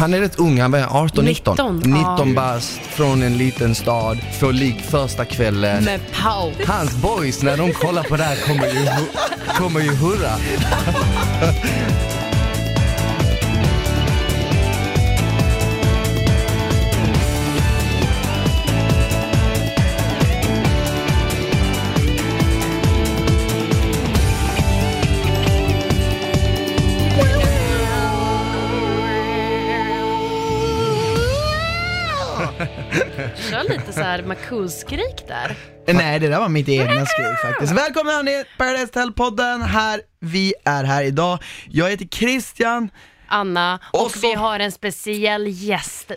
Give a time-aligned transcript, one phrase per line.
[0.00, 1.52] Han är rätt ung, han var 18, 19.
[1.54, 2.34] 19, 19 ja.
[2.34, 5.84] bast, från en liten stad, får ligg första kvällen.
[5.84, 6.56] Med paus.
[6.66, 8.86] Hans boys, när de kollar på det här kommer ju,
[9.56, 10.30] kommer ju hurra.
[33.90, 35.56] lite så här Makus-skrik där.
[35.86, 37.72] Nej, det där var mitt egna skrik faktiskt.
[37.72, 40.00] Välkomna hörni, Paradise Hotel-podden här.
[40.20, 41.38] Vi är här idag.
[41.68, 42.90] Jag heter Christian.
[43.28, 46.10] Anna, och, Och så- vi har en speciell gäst.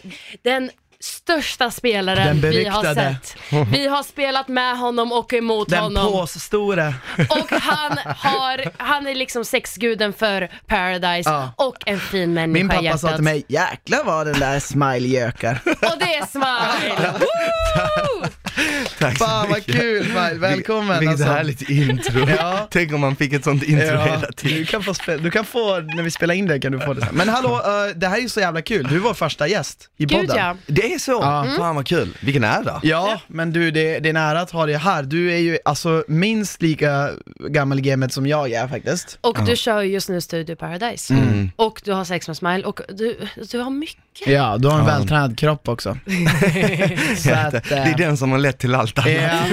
[0.44, 0.70] Den
[1.04, 3.16] största spelaren Den vi har beryktade.
[3.24, 3.36] sett.
[3.72, 6.12] Vi har spelat med honom och emot Den honom.
[6.12, 6.94] påsstora.
[7.30, 11.54] Och han, har, han är liksom sexguden för Paradise Ja.
[11.58, 13.02] och en fin människa Min i pappa hjärtat.
[13.02, 15.60] sa till mig, jäklar vad den där smile gökar.
[15.66, 17.14] Och det är Smile!
[17.20, 18.28] Woo!
[19.00, 19.76] Tack så Fan vad mycket.
[19.76, 21.00] kul Smile, välkommen.
[21.00, 21.26] Vilket alltså.
[21.28, 22.28] härligt intro.
[22.38, 22.68] Ja.
[22.72, 24.58] Tänk om man fick ett sånt intro Ja, hela tiden.
[24.58, 27.02] du kan, få du kan få, när vi spelar in det kan du få det
[27.02, 27.16] sen.
[27.16, 28.88] Men hallå, eh, det här är ju så jävla kul.
[28.90, 30.38] Du är vår första gäst i Gud podden.
[30.38, 30.56] ja.
[30.68, 31.12] Det är så?
[31.12, 31.48] Ja.
[31.58, 32.18] Fan vad kul.
[32.20, 32.80] Vilken ära.
[32.84, 35.04] Ja, men du, det, det är nära att ha dig här.
[35.04, 37.10] Du är ju alltså minst lika
[37.50, 39.18] gammal i gamet som jag är faktiskt.
[39.22, 41.14] Och du kör ju just nu Studio Paradise.
[41.14, 41.52] Mm.
[41.56, 43.18] Och du har sex med Smile och du,
[43.52, 44.28] du har mycket.
[44.28, 45.98] Ja, du har en vältränad kropp också.
[47.18, 49.12] så att, Det är den som har lett till allt annat.
[49.12, 49.44] ja,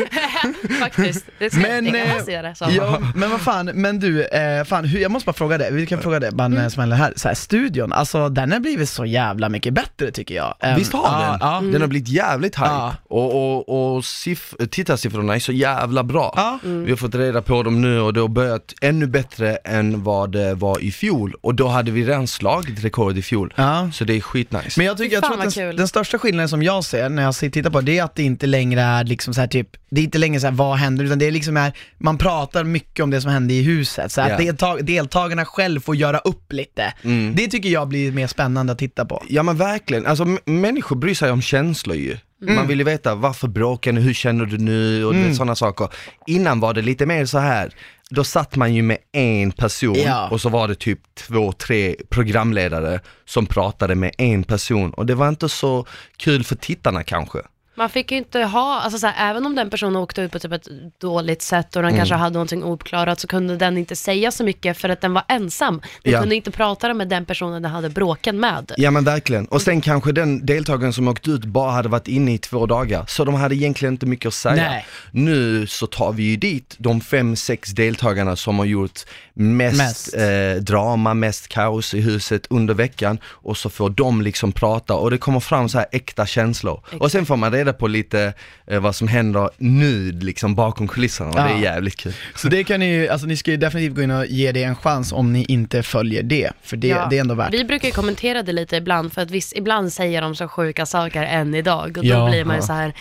[0.81, 1.25] Faktiskt.
[1.39, 2.75] Det, ska, Men, det kan eh, se det som.
[2.75, 5.87] ja, men vad fan, men du, eh, fan, hur, jag måste bara fråga dig, vi
[5.87, 6.71] kan fråga dig, man mm.
[6.71, 10.55] smäller här, så här, studion, alltså den har blivit så jävla mycket bättre tycker jag.
[10.61, 11.39] Ehm, Visst har ja, den?
[11.41, 12.95] Ja, Den har blivit jävligt hype Ja.
[13.09, 16.33] och, och, och siff- tittarsiffrorna är så jävla bra.
[16.37, 16.59] Ja.
[16.63, 20.33] Vi har fått reda på dem nu och det har börjat ännu bättre än vad
[20.33, 23.55] det var i fjol och då hade vi redan slagit rekord i fjol.
[23.57, 23.91] Ja.
[23.93, 24.75] Så det är skitnice.
[24.77, 27.35] Men jag tycker, jag tror att den, den största skillnaden som jag ser när jag
[27.35, 30.05] tittar på det är att det inte längre är liksom så här typ, det är
[30.05, 33.11] inte längre så här vad händer, utan det är liksom här, man pratar mycket om
[33.11, 34.37] det som hände i huset, så att Ja.
[34.37, 36.95] deltag, deltagarna själv får göra upp lite.
[37.03, 37.35] Mm.
[37.37, 39.23] Det tycker jag blir mer spännande att titta på.
[39.29, 42.17] Ja men verkligen, alltså människor bryr sig om känslor ju.
[42.43, 42.55] Mm.
[42.55, 45.35] Man vill ju veta varför bråkar ni, hur känner du nu och mm.
[45.35, 45.89] sådana saker.
[46.27, 47.75] Innan var det lite mer så här.
[48.11, 50.29] då satt man ju med en person Ja.
[50.29, 55.15] och så var det typ två, tre programledare som pratade med en person och det
[55.15, 57.39] var inte så kul för tittarna kanske.
[57.81, 60.39] Man fick ju inte ha, alltså så här, även om den personen åkte ut på
[60.39, 60.69] typ ett
[61.01, 61.99] dåligt sätt och den Mm.
[61.99, 65.23] kanske hade någonting ouppklarat så kunde den inte säga så mycket för att den var
[65.29, 65.81] ensam.
[66.03, 66.21] Den Ja.
[66.21, 68.73] kunde inte prata med den personen den hade bråken med.
[68.77, 72.35] Ja men verkligen, och sen kanske den deltagaren som åkt ut bara hade varit inne
[72.35, 74.55] i två dagar, så de hade egentligen inte mycket att säga.
[74.71, 74.87] Nej.
[75.13, 79.01] Nu så tar vi ju dit de fem, sex deltagarna som har gjort
[79.35, 80.15] mest, Mest.
[80.15, 85.11] Eh, drama, mest kaos i huset under veckan och så får de liksom prata och
[85.11, 86.81] det kommer fram så här äkta känslor.
[87.01, 88.33] Och sen får man reda på lite
[88.67, 91.61] eh, vad som händer nu liksom bakom kulisserna och det är Ja.
[91.61, 92.13] jävligt kul.
[92.35, 94.63] Så det kan ni ju, alltså ni ska ju definitivt gå in och ge det
[94.63, 97.07] en chans om ni inte följer det, för det, Ja.
[97.11, 97.55] det är ändå värt.
[97.55, 100.87] Vi brukar ju kommentera det lite ibland för att viss, ibland säger de så sjuka
[100.87, 102.29] saker än idag och då Ja.
[102.31, 102.93] blir man ju så här,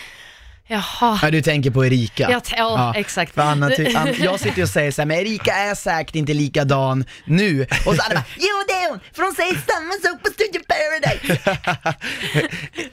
[0.70, 1.18] jaha.
[1.22, 2.28] Ja, du tänker på Erika?
[2.30, 3.34] Ja, t- ja, exakt.
[3.34, 7.62] För Anna, ty- jag sitter och säger såhär, men Erika är säkert inte likadan nu.
[7.86, 10.60] Och så Anna bara, jo det är hon, för hon säger samma sak på Studio
[10.68, 11.40] Paradise.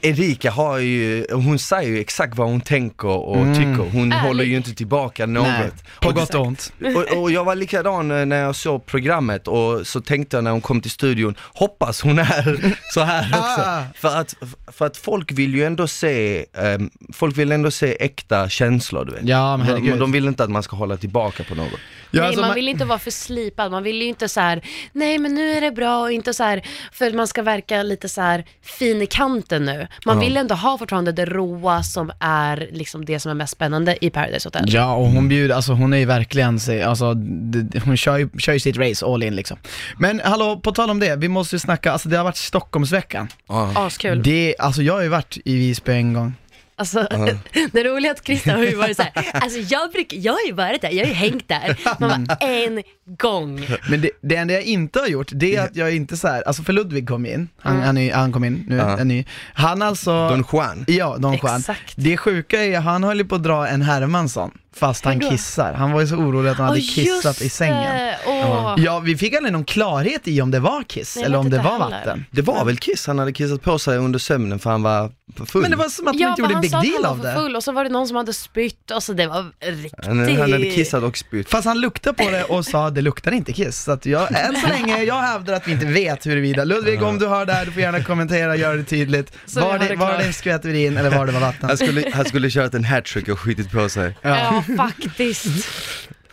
[0.00, 4.26] Erika har ju, hon säger ju exakt vad hon tänker och tycker, hon Ärlig.
[4.28, 5.46] håller ju inte tillbaka något.
[5.46, 5.60] Mm.
[5.60, 6.72] Nej, på gott och ont.
[6.96, 10.50] och, och jag var likadan eh, när jag såg programmet och så tänkte jag när
[10.50, 13.62] hon kom till studion, hoppas hon är så här också.
[13.62, 13.82] Ah.
[13.94, 14.34] För, att,
[14.72, 19.12] för att folk vill ju ändå se, ehm, folk vill ändå se äkta känslor du
[19.12, 19.28] vet.
[19.28, 19.98] Ja, men de, herregud.
[19.98, 21.68] de vill inte att man ska hålla tillbaka på något.
[22.10, 24.40] Ja, nej, alltså, man man- vill inte vara för slipad, man vill ju inte så
[24.40, 24.62] här,
[24.92, 26.62] nej men nu är det bra och inte så här,
[26.92, 29.86] för att man ska verka lite så här fin i kanten nu.
[30.06, 30.24] Man Ja.
[30.24, 34.10] vill ändå ha fortfarande det råa som är liksom det som är mest spännande i
[34.10, 34.64] Paradise Hotel.
[34.68, 38.16] Ja, och hon bjuder, alltså hon är ju verkligen, sig- alltså, d- d- hon kör
[38.18, 39.56] ju, kör ju sitt race all in liksom.
[39.98, 43.28] Men hallå, på tal om det, vi måste ju snacka, alltså det har varit Stockholmsveckan.
[43.48, 43.72] Ja.
[43.74, 44.22] Askul.
[44.22, 46.34] Det, alltså jag har ju varit i Visby en gång.
[46.78, 47.06] Alltså,
[47.72, 50.46] det roliga är att Christian har ju varit så här, alltså jag, brukar, jag har
[50.46, 51.78] ju varit där, jag har ju hängt där.
[52.00, 52.82] Man bara, en
[53.18, 53.66] gång.
[53.90, 56.42] Men det, det enda jag inte har gjort, det är att jag inte så här,
[56.42, 57.86] alltså för Ludvig kom in, han, Mm.
[57.86, 58.98] han, är, han kom in, nu Ja.
[58.98, 59.24] är ny.
[59.54, 60.84] Han alltså, Don Juan.
[60.88, 61.58] ja Don Juan.
[61.60, 61.92] Exakt.
[61.96, 64.50] Det sjuka är, han höll ju på att dra en Hermansson.
[64.78, 65.72] Fast han kissar.
[65.72, 68.14] Han var ju så orolig att han hade Åh, kissat i sängen.
[68.26, 68.74] Åh.
[68.78, 71.56] Ja, vi fick aldrig någon klarhet i om det var kiss Nej, eller om det
[71.56, 71.78] var heller.
[71.78, 72.24] vatten.
[72.30, 75.12] Det var väl Kiss, han hade kissat på sig under sömnen för han var
[75.46, 75.62] full.
[75.62, 77.34] Men det var som att de Ja, inte gjorde en big deal han av det.
[77.34, 79.46] full och så var det någon som hade spytt och så det var
[79.82, 80.06] riktigt...
[80.06, 81.50] han, han hade kissat och spytt.
[81.50, 83.82] Fast han luktade på det och sa det luktar inte kiss.
[83.82, 86.64] Så att jag, än så länge, jag hävdar att vi inte vet huruvida.
[86.64, 89.32] Ludvig, om du hör det här, du får gärna kommentera, gör det tydligt.
[89.46, 91.68] Så Var det, var det en skvätt urin eller var det var vatten?
[91.68, 94.16] Han skulle, han skulle kört en hattrick och skitit på sig.
[94.22, 95.68] Ja, faktiskt.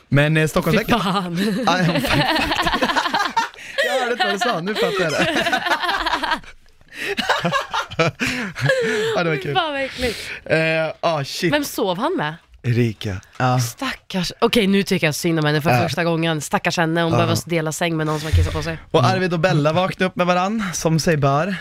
[0.10, 1.02] Men eh, Fy Stockholmsveckan...
[1.02, 1.64] fan.
[1.68, 2.20] Ah, ja, fan.
[3.86, 5.62] jag hörde inte vad du sa, nu fattar jag det.
[9.16, 9.56] ja, det var kul.
[9.56, 10.18] Fan vad äckligt.
[10.46, 10.58] Eh,
[11.00, 11.54] ah, shit.
[11.54, 12.36] Vem sov han med?
[12.64, 13.22] Erika.
[13.38, 13.60] Ja.
[13.60, 15.82] Stackars, okej nu tycker jag synd om henne för Ja.
[15.84, 16.42] första gången.
[16.42, 18.78] Stackars henne, hon behöver dela säng med någon som har kissat på sig.
[18.92, 21.56] Och Arvid och Bella vaknade upp med varann, som sig bör.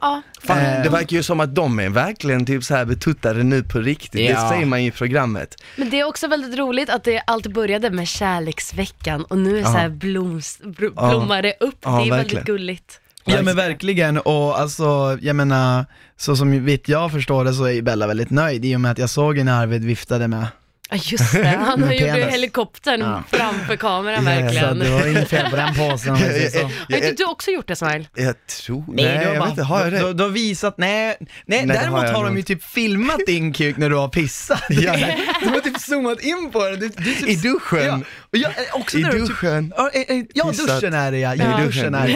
[0.00, 0.82] Ja, Fan, Eh.
[0.82, 4.30] det verkar ju som att de är verkligen typ så här betuttade nu på riktigt.
[4.30, 4.42] Ja.
[4.42, 5.62] Det säger man ju i programmet.
[5.76, 9.62] men det är också väldigt roligt att det allt började med kärleksveckan och nu är
[9.64, 11.08] så här bloms, bl- Ja.
[11.10, 11.76] blommar det upp.
[11.80, 12.44] Ja, det är väldigt verkligen.
[12.44, 13.00] gulligt.
[13.24, 15.84] Ja men verkligen, och alltså jag menar,
[16.16, 18.98] så som vitt jag förstår det så är Bella väldigt nöjd i och med att
[18.98, 20.46] jag såg när Arvid viftade med.
[20.90, 22.26] Ja just det, han har Med gjort penis.
[22.32, 23.22] helikoptern Ja.
[23.38, 24.78] framför kameran Ja, Så verkligen.
[24.78, 26.58] det var inget fel på den påsen om jag säger så.
[26.90, 28.04] Har inte du också gjort det Smile?
[28.14, 30.12] Jag tror, Nej, nej, du har jag bara, vet inte, har jag Du, det?
[30.14, 32.36] du har visat, nej, nej, Nej, det däremot har jag har de nog.
[32.38, 34.62] ju typ filmat din kuk när du har pissat.
[34.68, 34.92] Ja.
[35.42, 36.76] De har typ zoomat in på det.
[36.76, 37.84] Du, du typ, I duschen.
[37.86, 38.00] Ja,
[38.30, 39.72] och jag, eh, också I när du typ, duschen.
[39.76, 40.66] ja, eh, eh, ja Pissat.
[40.80, 41.60] duschen är det ja, i Ja.
[41.66, 42.12] duschen är det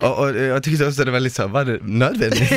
[0.00, 0.08] ja.
[0.08, 2.50] Och, och jag tyckte också det var lite så, här, var det nödvändigt?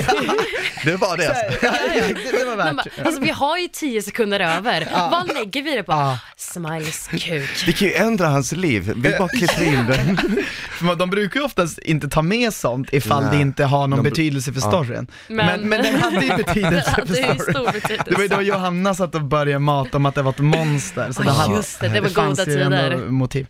[0.84, 1.66] det var det alltså.
[1.66, 2.76] Ja, ja, det, det var Man värt.
[2.98, 5.92] bara, alltså vi har ju tio sekunder över, vad lägger vi det på?
[5.92, 6.20] Ja.
[6.38, 7.64] Smiles kuk.
[7.66, 10.18] Det kan ju ändra hans liv, vi bara klipper in den.
[10.70, 13.36] För de brukar ju oftast inte ta med sånt ifall Nej.
[13.36, 14.68] det inte har någon De betydelse för ja.
[14.68, 15.08] storyn.
[15.28, 17.40] Men, Men- men, den hade ju betydelse Det för storyn.
[17.40, 18.04] stor betydelse.
[18.10, 21.12] Det var ju då Johanna satt och började mata om att det var ett monster.
[21.12, 22.98] Så Ja, hade- just det, det var goda tider.
[23.10, 23.48] motiv.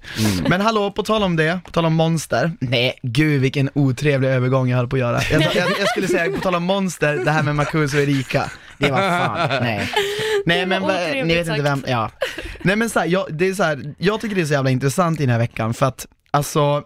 [0.50, 2.52] Men hallå, på tal om det, på tal om monster.
[2.60, 5.22] Nej, gud vilken otrevlig övergång jag höll på att göra.
[5.32, 8.52] Jag, jag, jag skulle säga, på tal om monster, det här med Marcus och Erika.
[8.78, 9.90] Det var fan, nej.
[10.46, 12.12] Nej men va- ni vet inte vem, ja.
[12.62, 14.70] Nej men så här, jag, det är så här, jag tycker det är så jävla
[14.70, 16.84] intressant i den här veckan för att, alltså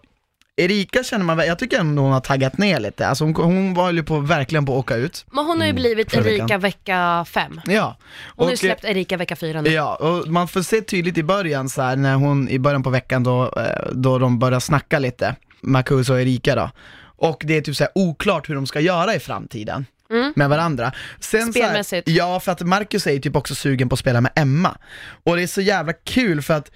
[0.57, 3.91] Erika känner man, jag tycker ändå hon har taggat ner lite, alltså hon, hon var
[3.91, 5.25] ju på, verkligen på att åka ut.
[5.31, 6.59] Men hon har ju blivit Förra Erika veckan.
[6.61, 7.61] vecka fem.
[7.65, 7.97] Ja.
[8.35, 9.69] Hon har ju släppt Erika vecka fyra nu.
[9.69, 12.89] Ja, och man får se tydligt i början så här, när hon, i början på
[12.89, 16.69] veckan då, eh, då de börjar snacka lite, Marcus och Erika då.
[17.03, 19.85] Och det är typ så här oklart hur de ska göra i framtiden.
[20.11, 20.33] Mm.
[20.35, 20.91] Med varandra.
[21.19, 22.07] Sen så här, Spelmässigt.
[22.09, 24.77] ja, för att Marcus är ju typ också sugen på att spela med Emma.
[25.23, 26.71] Och det är så jävla kul för att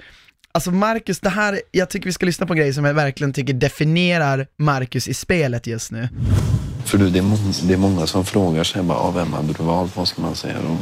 [0.52, 3.34] Alltså Marcus, det här, jag tycker vi ska lyssna på en grej som jag verkligen
[3.34, 6.10] tycker definierar Marcus i spelet just nu.
[6.86, 9.54] För du, det är, många, det är många som frågar sig bara, ah, vem hade
[9.54, 9.96] du valt?
[9.96, 10.78] Vad ska man säga då?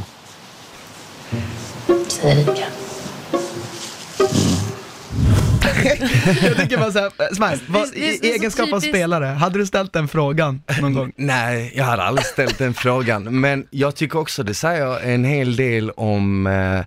[2.07, 2.65] Säg Erika.
[6.43, 8.89] Jag tycker bara såhär, Smile, vad, Det- det- är i så egenskap av typiskt.
[8.89, 11.11] spelare, hade du ställt den frågan någon gång?
[11.17, 15.55] Nej, jag hade aldrig ställt den frågan, men jag tycker också det säger en hel
[15.55, 16.79] del om eh,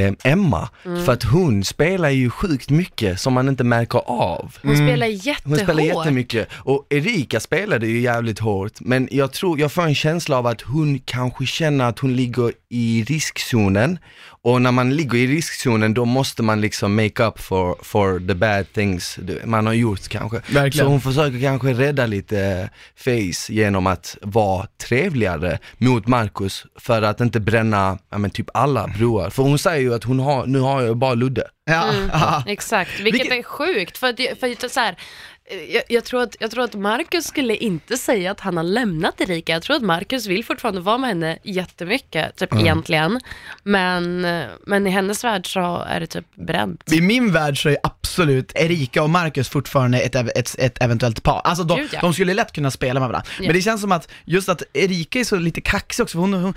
[0.00, 1.04] eh, Emma, Mm.
[1.04, 4.56] för att hon spelar ju sjukt mycket som man inte märker av.
[4.62, 5.44] Hon spelar jättehårt.
[5.44, 9.94] Hon spelar jättemycket och Erika spelade ju jävligt hårt men jag tror, jag får en
[9.94, 13.98] känsla av att hon kanske känner att hon ligger i riskzonen
[14.44, 18.34] och när man ligger i riskzonen då måste man liksom make up for, for the
[18.34, 20.36] bad things man har gjort kanske.
[20.36, 20.86] Verkligen.
[20.86, 27.20] Så hon försöker kanske rädda lite face genom att vara trevligare mot Marcus för att
[27.20, 29.30] inte bränna, ja men typ alla broar.
[29.30, 31.44] För hon säger ju att hon har, nu har jag bara Ludde.
[31.64, 32.42] Ja, ja.
[32.46, 33.98] Exakt, vilket Vilket- är sjukt.
[33.98, 34.96] För, att, för att, så här,
[35.50, 39.20] jag, jag, tror att, jag tror att Marcus skulle inte säga att han har lämnat
[39.20, 39.52] Erika.
[39.52, 43.20] Jag tror att Marcus vill fortfarande vara med henne jättemycket, typ egentligen.
[43.62, 46.92] Men, eh, men i hennes värld så är det typ bränt.
[46.92, 51.40] I min värld så är absolut Erika och Marcus fortfarande ett, ett, ett eventuellt par.
[51.44, 52.00] Alltså de, ja.
[52.00, 53.30] de skulle lätt kunna spela med varandra.
[53.38, 53.46] Ja.
[53.46, 56.54] Men det känns som att just att Erika är så lite kaxig också, hon, hon,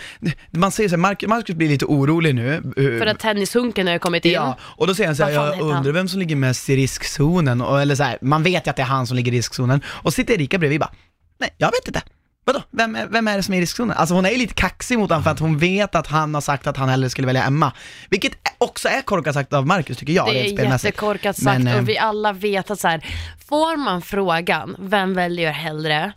[0.51, 2.55] man säger så här, Marcus, Marcus blir lite orolig nu.
[2.55, 4.31] eh, För att tennishunken har kommit in.
[4.31, 6.69] Ja, och då säger han så här, jag heter han?" undrar vem som ligger mest
[6.69, 9.34] i riskzonen, och, eller så här, man vet ju att det är han som ligger
[9.34, 10.91] i riskzonen, och sitter Erika bredvid bara,
[11.39, 12.01] nej jag vet inte.
[12.46, 12.62] Vadå?
[12.72, 13.98] Vem är, vem är det som är i riskzonen?
[13.98, 16.41] Alltså hon är ju lite kaxig mot honom för att hon vet att han har
[16.41, 17.72] sagt att han hellre skulle välja Emma.
[18.10, 21.89] Vilket också är korkat sagt av Marcus tycker jag, Det är jättekorkat sagt Men, och
[21.89, 23.05] vi alla vet att så här,
[23.50, 26.13] får man frågan, vem väljer hellre?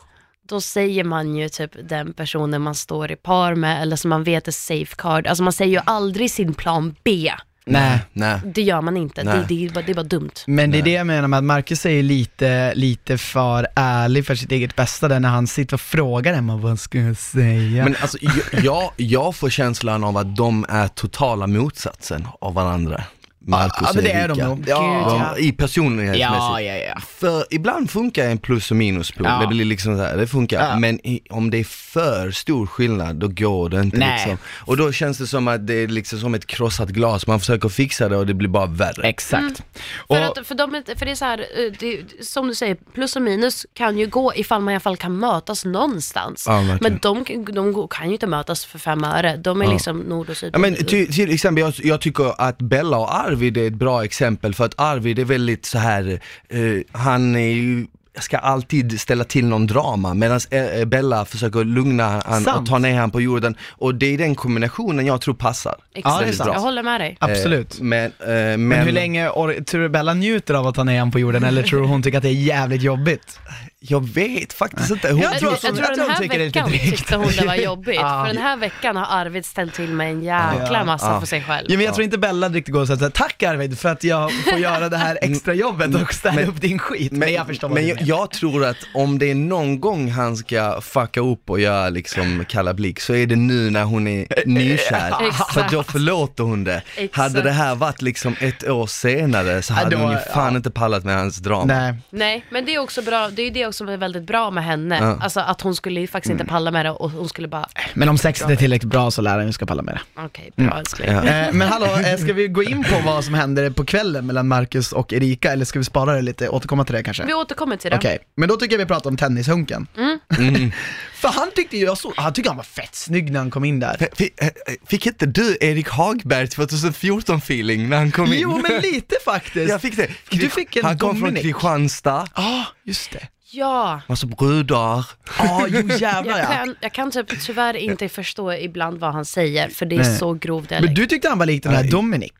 [0.49, 4.25] Då säger man ju typ den personen man står i par med eller som man
[4.25, 5.27] vet är safe card.
[5.27, 7.33] Alltså man säger ju aldrig sin plan B.
[7.73, 8.01] Nej.
[8.13, 8.41] Nej.
[8.45, 9.39] Det gör man inte, Nej.
[9.39, 10.31] det, det, är bara, det är bara dumt.
[10.47, 14.35] Men det är det jag menar med att Marcus är lite, lite för ärlig för
[14.35, 17.85] sitt eget bästa där när han sitter och frågar Emma vad ska jag säga?
[17.85, 18.19] Men alltså,
[18.63, 23.05] jag, jag får känslan av att de är totala motsatsen av varandra.
[23.49, 24.59] Marcus ja, men det är de nog.
[24.59, 26.39] Gud, Ja, I personlighetsmässigt.
[26.39, 27.01] ja, ja, ja.
[27.19, 29.39] För ibland funkar en plus och minuspol, Ja.
[29.41, 30.69] det blir liksom så här, det funkar.
[30.71, 30.79] Ja.
[30.79, 34.13] Men i, om det är för stor skillnad, då går det inte Nej.
[34.19, 34.39] liksom.
[34.59, 37.69] Och då känns det som att det är liksom som ett krossat glas, man försöker
[37.69, 39.03] fixa det och det blir bara värre.
[39.09, 39.57] Exakt.
[39.57, 39.63] För,
[39.99, 43.17] Och, att, för, de, för det är så här, eh, det, som du säger, plus
[43.17, 46.45] och minus kan ju gå ifall man i alla fall kan mötas någonstans.
[46.49, 49.73] Ja, men de, de kan ju inte mötas för fem öre, de är Ja.
[49.73, 50.51] liksom nord och syd.
[50.55, 54.05] Ja, men till, till exempel, jag, jag tycker att Bella och Arvid är ett bra
[54.05, 56.59] exempel för att Arvid är väldigt så här, eh,
[56.93, 57.87] han är ju
[58.21, 62.95] ska alltid ställa till någon drama medan eh, Bella försöker lugna han och ta ner
[62.95, 65.75] han på jorden och det är den kombinationen jag tror passar.
[65.95, 66.39] Exakt.
[66.39, 66.53] Ja.
[66.53, 67.17] Jag håller med dig.
[67.21, 67.79] absolut.
[67.79, 70.85] Eh, men, eh, men, men hur länge, or- tror du Bella njuter av att ta
[70.85, 73.41] ner honom på jorden eller tror du hon tycker att det är jävligt jobbigt?
[73.81, 75.09] Jag vet faktiskt inte.
[75.13, 77.55] Hon, Jag tror jag, tror jag tror den här tycker veckan tyckte hon det var
[77.55, 77.97] jobbigt.
[78.01, 78.25] Ja.
[78.27, 81.21] För den här veckan har Arvid ställt till med en jäkla massa Ja.
[81.21, 81.67] för sig själv.
[81.71, 84.33] Ja, men jag tror inte Bella riktigt går och säger tack Arvid för att jag
[84.33, 87.13] får göra det här extra jobbet och städa Men- upp din skit.
[87.13, 90.81] Men, jag förstår men jag, jag tror att om det är någon gång han ska
[90.81, 95.31] fucka upp och göra liksom kalla blick så är det nu när hon är nykär.
[95.53, 96.83] För då förlåter hon det.
[96.97, 97.17] Exakt.
[97.17, 100.57] Hade det här varit liksom ett år senare så hade då- hon ju fan ja.
[100.57, 101.65] inte pallat med hans drama.
[101.65, 101.95] Nej.
[102.11, 104.65] Nej, men det är också bra, det är det också som är väldigt bra med
[104.65, 104.99] henne.
[105.01, 105.19] Ja.
[105.21, 108.09] Alltså att hon skulle ju faktiskt inte palla med det och hon skulle bara, Men
[108.09, 110.23] om sexet är tillräckligt bra så lär han ju ska palla med det.
[110.25, 111.11] okej, bra älskling.
[111.13, 111.25] Ja.
[111.25, 114.49] Eh, men hallå, eh, ska vi gå in på vad som händer på kvällen mellan
[114.49, 117.25] Marcus och Erika eller ska vi spara det lite, återkomma till det kanske?
[117.27, 117.97] Vi återkommer till det.
[117.97, 119.87] Okej, men då tycker jag vi pratar om tennishunken.
[119.97, 120.19] Mm.
[121.15, 123.65] För han tyckte ju, jag så, han tyckte han var fett snygg när han kom
[123.65, 124.09] in där.
[124.15, 124.49] Fick, eh,
[124.87, 128.41] fick inte du Erik Hagberg 2014 feeling när han kom in?
[128.41, 129.71] Jo men lite faktiskt.
[129.71, 130.09] Jag fick det.
[130.31, 131.43] Du fick en han kom från Dominic.
[131.43, 133.29] Kristianstad, Ja, just det.
[133.51, 135.07] Ja, massa brudar.
[135.39, 136.53] Ja, jo jävlar jag ja.
[136.55, 140.19] kan, jag kan typ tyvärr inte förstå ibland vad han säger, för det är Nej.
[140.19, 140.95] så grov Men dialekt.
[140.97, 141.91] du tyckte han var lik den här Nej.
[141.91, 142.33] Dominic.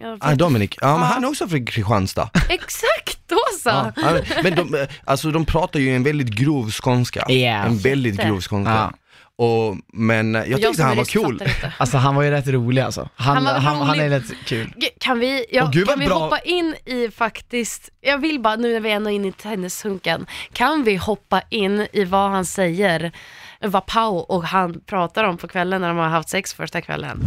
[0.00, 1.06] Jag vet Ah, Dominic, ja men Ja.
[1.06, 2.30] han är också från Kristianstad.
[2.48, 3.68] Exakt, då så!
[3.68, 7.24] Ja, han- men de, eh, alltså de pratar ju en väldigt grov skånska.
[7.28, 7.34] Ja.
[7.64, 8.28] En väldigt Jätte.
[8.28, 8.72] grov skånska.
[8.72, 8.92] Ja.
[9.38, 11.42] Och, men jag Jag tyckte han var cool.
[11.78, 13.08] Alltså han var ju rätt rolig alltså.
[13.14, 14.04] Han, Han han, var han, rolig.
[14.06, 14.72] är rätt kul.
[14.76, 16.18] G- Kan vi, ja, Åh, gud, kan vi bra.
[16.18, 20.26] hoppa in i faktiskt, jag vill bara nu när vi ändå är inne i tennishunken,
[20.52, 23.12] kan vi hoppa in i vad han säger,
[23.60, 27.20] vad Pau och han pratar om på kvällen när de har haft sex första kvällen?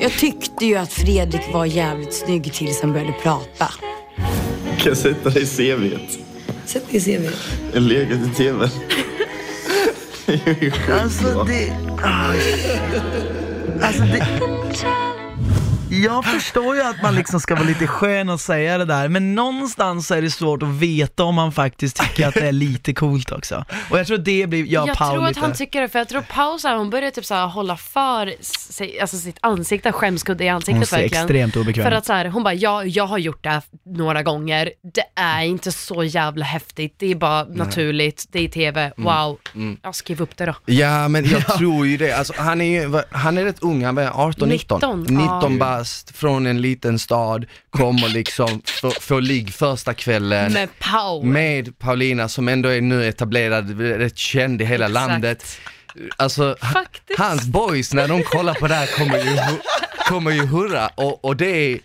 [0.00, 3.68] Jag tyckte ju att Fredrik var jävligt snygg tills han började prata.
[4.84, 6.18] Kan jag sätta dig i CVt?
[6.66, 7.28] Sätt dig i CV.
[7.74, 8.68] En legat i TV.
[11.02, 11.72] Alltså det...
[13.82, 15.03] Alltså det...
[16.02, 19.34] Jag förstår ju att man liksom ska vara lite skön och säga det där, men
[19.34, 23.32] någonstans är det svårt att veta om man faktiskt tycker att det är lite coolt
[23.32, 23.64] också.
[23.90, 25.40] Och jag tror det blir, jag, jag Paul tror att lite...
[25.40, 27.76] han tycker det, för jag tror Pau så här, hon börjar typ så här, hålla
[27.76, 28.34] för
[28.72, 31.24] sig, alltså sitt ansikte, skämskudde i Hon ansiktet ser verkligen.
[31.24, 34.22] extremt obekväm För att så här, hon bara, ja, jag har gjort det här några
[34.22, 39.04] gånger, det är inte så jävla häftigt, det är bara naturligt, det är tv, Mm.
[39.04, 39.38] wow.
[39.82, 40.54] Jag skriv upp det då.
[40.66, 43.98] Ja men jag tror ju det, alltså, han är ju, han är rätt ung, han
[43.98, 44.76] är 18, 19.
[44.78, 45.83] 19, 19 ja.
[45.84, 50.52] Bast, från en liten stad, kommer liksom, få, få ligg första kvällen.
[50.52, 51.22] Med Pau.
[51.22, 55.08] med Paulina som ändå är nu etablerad, rätt känd i hela Exakt.
[55.08, 55.58] landet.
[56.16, 57.18] Alltså, Faktiskt.
[57.18, 59.38] hans boys när de kollar på det här kommer ju,
[60.08, 61.78] kommer ju hurra och, och det är,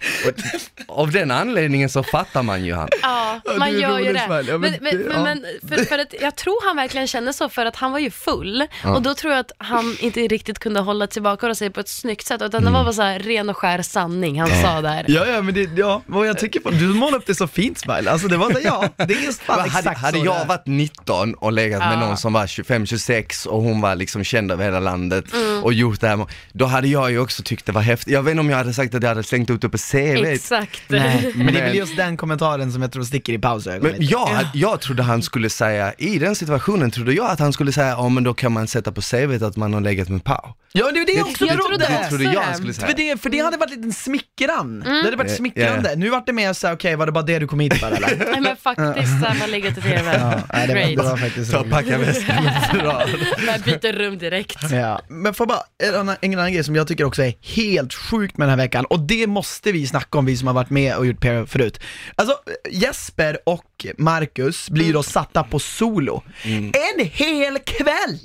[0.88, 2.90] och, av den anledningen så fattar man ju han.
[3.02, 4.44] Ja, Ja, man det gör ju det.
[4.48, 5.24] Ja, men men ja.
[5.24, 8.12] men för, för att jag tror han verkligen kände så för att han var ju
[8.12, 11.90] full och då tror jag att han inte riktigt kunde hålla tillbaka sig på ett
[11.90, 15.06] snyggt sätt utan det var bara så här ren och skär sanning han sa där.
[15.08, 17.78] Ja, ja, men det, ja, vad jag tycker på, du målar upp det så fint
[17.80, 20.66] Smile, alltså det var, ja, det är just fan exakt hade, hade så jag varit
[20.66, 22.00] 19 och legat med Ja.
[22.00, 25.64] någon som var 25-26 och hon var liksom känd över hela landet Mm.
[25.64, 28.09] och gjort det här, då hade jag ju också tyckt det var häftigt.
[28.10, 30.26] Jag vet inte om jag hade sagt att jag hade slängt ut det på CV.
[30.26, 30.82] Exakt.
[30.88, 34.02] Nej, men det är väl just den kommentaren som jag tror sticker i pausögonen Men
[34.02, 34.12] lite.
[34.14, 37.88] jag, jag trodde han skulle säga, i den situationen trodde jag att han skulle säga,
[37.90, 40.54] ja men då kan man sätta på CVt att man har legat med Pau.
[40.72, 41.78] Ja, det är det jag också jag trodde!
[41.78, 42.88] Det trodde jag han skulle säga.
[42.88, 44.80] För det, för det hade varit lite smickran.
[44.80, 45.38] Det hade varit Mm.
[45.38, 45.96] smickrande.
[45.96, 48.26] Nu vart det mer såhär, okej var det bara det du kom hit för eller?
[48.32, 50.18] Nej men faktiskt, här, man lägger till TV.
[50.20, 51.72] Ja, nej, det, var, det var faktiskt Ta roligt.
[51.72, 53.06] packa väskan och dra.
[53.46, 54.72] Man byter rum direkt.
[54.72, 57.94] Ja, men får bara, en annan, en annan grej som jag tycker också är helt
[58.00, 60.70] sjukt med den här veckan, och det måste vi snacka om, vi som har varit
[60.70, 61.80] med och gjort PR förut.
[62.16, 62.36] Alltså,
[62.72, 66.24] Jesper och Marcus blir då satta på solo.
[66.44, 68.20] En hel kväll!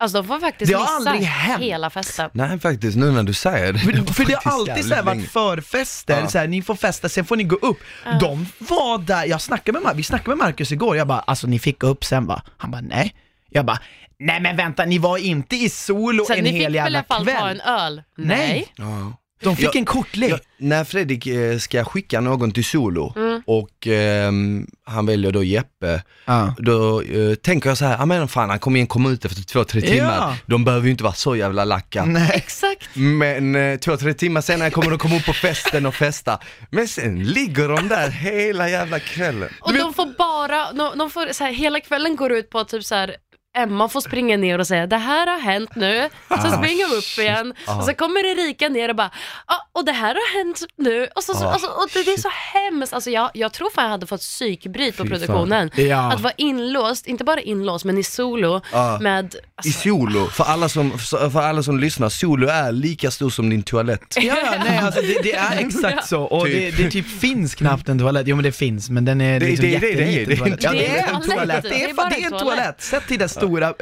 [0.00, 1.62] Alltså de får faktiskt Det har missa aldrig hänt.
[1.62, 2.30] hela festen.
[2.32, 3.78] Nej faktiskt, nu när du säger det.
[3.78, 6.28] För, för det har alltid så här varit förfester, Ja.
[6.28, 7.78] så här, ni får festa, sen får ni gå upp.
[8.20, 11.58] De var där, jag snackade med, vi snackade med Marcus igår, jag bara alltså ni
[11.58, 12.42] fick gå upp sen va?
[12.56, 13.14] Han bara nej.
[13.50, 13.78] Jag bara
[14.18, 16.76] nej men vänta, ni var inte i solo Så en ni fick hel väl i
[16.78, 17.60] jävla alla fall ta kväll?
[17.66, 18.02] en öl?
[18.16, 18.72] Nej.
[18.76, 19.12] Ja.
[19.42, 20.30] De fick Jag- en kortlek.
[20.30, 23.42] Ja, när Fredrik eh, ska skicka någon till solo Mm.
[23.46, 26.54] och ehm, han väljer då Jeppe, Ja.
[26.58, 29.42] då eh, tänker jag så här, ja men fan han kommer in komma ut efter
[29.42, 30.16] två, tre timmar.
[30.16, 30.36] Ja.
[30.46, 32.04] De behöver ju inte vara så jävla lacka.
[32.04, 32.30] Nej.
[32.34, 32.88] Exakt.
[32.94, 36.38] Men eh, två, tre timmar senare kommer de komma upp på festen och festa.
[36.70, 39.48] Men sen ligger de där hela jävla kvällen.
[39.60, 42.68] Och de får bara, de, de får, så här, hela kvällen går ut på att
[42.68, 43.16] typ så här,
[43.56, 47.18] Emma får springa ner och säga det här har hänt nu, sen springer de upp
[47.24, 47.54] igen.
[47.78, 49.10] Och så kommer Erika ner och bara
[49.46, 51.08] ja och det här har hänt nu.
[51.14, 53.70] Och, så, så, Ah, alltså, och det, det är så hemskt, alltså jag, jag tror
[53.74, 55.70] fan jag hade fått psykbryt på produktionen.
[55.74, 56.12] Ja.
[56.12, 58.98] Att vara inlåst, inte bara inlåst men i solo Ja.
[59.00, 63.30] med I alltså, solo, för alla, som, för alla som lyssnar, solo är lika stor
[63.30, 64.14] som din toalett.
[64.20, 64.34] Ja,
[64.68, 66.76] nej alltså det, det är exakt så, och Typ.
[66.76, 69.46] det, det typ finns knappt en toalett, jo men det finns, men den är Det-
[69.46, 71.62] liksom det- det- det- jätteliten det inte- Ja, det det är är en toalett.
[71.62, 72.80] det Det är, det är en toalett.
[72.82, 73.74] Sett till det stora äh,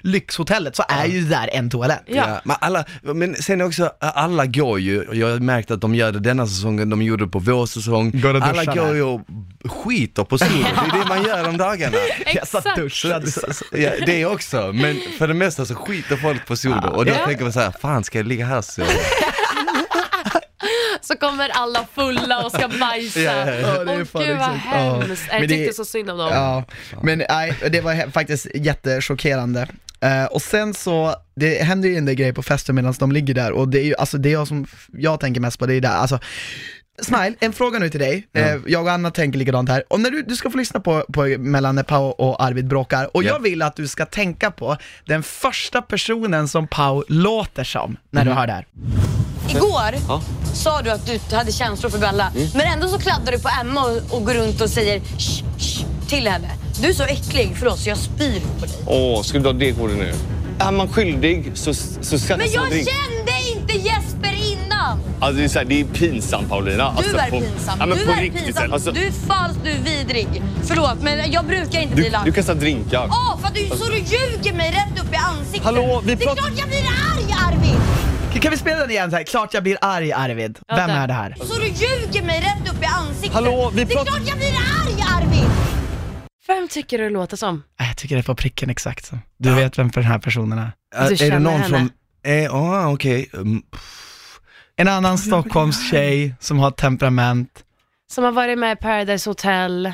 [0.00, 2.02] lyxhotellet så är ju där en toalett.
[2.06, 2.14] Ja.
[2.28, 6.12] Ja, men, alla, men sen också, alla går ju, jag har märkt att de gör
[6.12, 8.10] det denna säsongen, de gjorde det på vår säsong.
[8.14, 8.94] Går och alla duschar går där.
[8.94, 9.20] ju och
[9.84, 11.96] skiter på solo, det är det man gör om dagarna.
[12.34, 12.76] Jag satt Exakt.
[12.80, 13.28] duschad.
[13.28, 17.04] Så- så- Ja, det också, men för det mesta så skiter folk på solo och
[17.04, 17.26] då Ja.
[17.26, 18.82] tänker man så här, fan ska jag ligga här så?
[21.06, 23.20] så kommer alla fulla och ska bajsa.
[23.20, 23.60] Ja, ja, ja.
[23.76, 24.66] Ja, det är Åh fan gud vad exakt.
[24.72, 25.00] Ja.
[25.00, 25.22] hemskt.
[25.30, 26.28] Jag Men det- tyckte så synd om dem.
[26.32, 26.64] Ja,
[27.02, 29.68] men nej, det var faktiskt jättechockerande.
[30.02, 33.34] Eh, och sen så, det händer ju en del grejer på festen medan de ligger
[33.34, 35.80] där och det är ju, alltså det jag som jag tänker mest på det är
[35.80, 36.18] där, alltså
[37.02, 38.26] Smile, en fråga nu till dig.
[38.34, 39.84] Eh, jag och Anna tänker likadant här.
[39.88, 43.16] Och när du, du ska få lyssna på, på mellan när Pau och Arvid bråkar,
[43.16, 43.28] och Ja.
[43.28, 44.76] jag vill att du ska tänka på
[45.06, 48.66] den första personen som Pau låter som, när du hör det här.
[49.50, 49.94] Igår
[50.54, 53.80] sa du att du hade känslor för Bella, men ändå så kladdar du på Emma
[53.84, 56.48] och, och går runt och säger shh, shh, till henne.
[56.80, 58.74] Du är så äcklig, förlåt, så jag spyr på dig.
[58.86, 60.14] Åh, ska du ta det kortet nu?
[60.58, 62.88] Är man skyldig så, så ska Men jag drink.
[62.88, 65.00] kände inte Jesper innan!
[65.20, 66.84] Alltså det är, så här, det är pinsamt Paulina.
[66.84, 67.76] Alltså, Du är på, pinsam.
[67.80, 68.44] Ja, men du på är riktigt.
[68.44, 68.72] pinsam.
[68.72, 70.42] Alltså, Du är falsk, du är vidrig.
[70.64, 72.24] Förlåt, men jag brukar inte bli lack.
[72.24, 73.08] du kastar drinkar.
[73.10, 75.64] Åh, för att du, så du ljuger mig rätt upp i ansiktet.
[75.64, 77.76] Hallå, vi det är pratar- klart jag blir arg Arvid!
[78.32, 79.24] Kan- vi spela den igen så här?
[79.24, 80.58] Klart jag blir arg Arvid.
[80.68, 80.96] Ja, Vem där.
[81.02, 81.34] är det här?
[81.40, 83.32] Så du ljuger mig rätt upp i ansiktet.
[83.34, 85.50] Hallå, vi det är klart jag blir arg Arvid!
[86.46, 87.62] Vem tycker du det låter som?
[87.80, 89.18] Nej, Jag tycker det är på pricken exakt så.
[89.38, 90.72] Du vet vem för den här personen är.
[90.94, 91.68] Är, är det någon henne?
[91.68, 91.90] från,
[92.34, 93.62] eh, ah, okej, Mm,
[94.76, 97.64] En annan Stockholms tjej som har temperament.
[98.12, 99.92] Som har varit med i Paradise Hotel,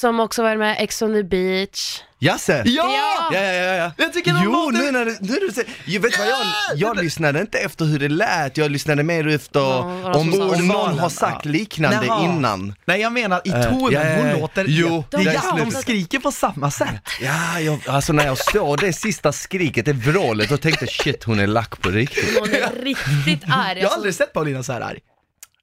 [0.00, 2.00] som också varit med Ex on the beach.
[2.18, 2.62] Jasse!
[2.66, 2.94] Ja!
[3.32, 3.92] Ja, ja, ja, ja.
[3.96, 6.28] Jag tycker de Jo, låter- nu när du, nu när du säger, jag vet vad
[6.28, 6.38] jag,
[6.76, 10.32] jag lyssnade inte efter hur det lät, jag lyssnade mer efter Ja, vad de om,
[10.32, 10.44] sa.
[10.56, 12.24] om någon har sagt liknande Jaha.
[12.24, 12.74] innan.
[12.84, 14.64] Nej jag menar i Eh, tonen, ja, ja, hon låter...
[14.68, 17.08] Jo, det är ja, de skriker på samma sätt.
[17.20, 21.24] Ja, jag, alltså när jag såg det sista skriket, det vrålet, då tänkte jag shit
[21.24, 22.38] hon är lack på riktigt.
[22.40, 23.78] Hon är riktigt arg.
[23.80, 24.98] Jag har aldrig sett Paulina så här arg.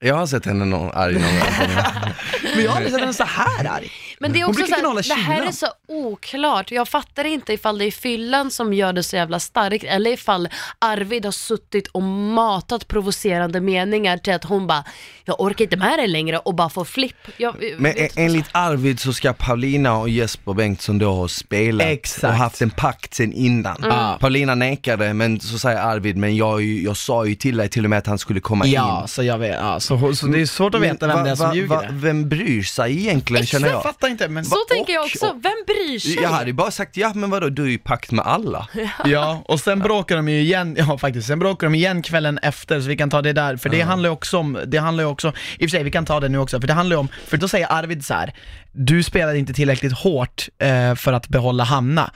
[0.04, 1.32] Jag har sett henne någon, arg någon gång.
[2.56, 3.92] Men jag har aldrig sett henne så här arg.
[4.20, 5.48] Men det är Hon också brukar så kunna hålla här, det här kylan.
[5.48, 6.72] är så oklart.
[6.72, 10.50] Jag fattar inte ifall det är fyllan som gör det så jävla starkt eller ifall
[10.80, 14.84] Arvid har suttit och matat provocerande meningar till att hon bara,
[15.26, 17.16] jag orkar inte med det längre och bara får flipp.
[17.38, 22.24] Jag, Men enligt Arvid så ska Paulina och Jesper Bengtsson då ha spelat Exakt.
[22.24, 23.84] och haft en pakt sen innan.
[23.84, 24.20] Mm.
[24.20, 27.90] Paulina nekade men så säger Arvid, men jag, jag sa ju till dig till och
[27.90, 29.08] med att han skulle komma Ja, in.
[29.08, 29.56] så jag vet.
[29.60, 31.68] Ja, så, så det är svårt att veta vem det är som va- ljuger.
[31.70, 33.84] va- Vem bryr sig egentligen känner jag?
[33.84, 34.46] fattar inte, men...
[34.46, 36.16] så tänker jag och- också, vem bryr sig?
[36.16, 38.68] Jag hade ju bara sagt, ja men vadå, du är ju i pakt med alla.
[39.06, 42.82] Ja, och sen bråkar de ju igen, ja faktiskt, sen bråkar de igen kvällen efter
[42.82, 45.10] så vi kan ta det där, för det handlar ju också om, det handlar ju
[45.10, 45.32] också, i
[45.66, 47.38] och för sig vi kan ta det nu också, för det handlar ju om, för
[47.38, 48.34] då säger Arvid så här:
[48.72, 52.12] du spelade inte tillräckligt hårt eh, för att behålla Hanna.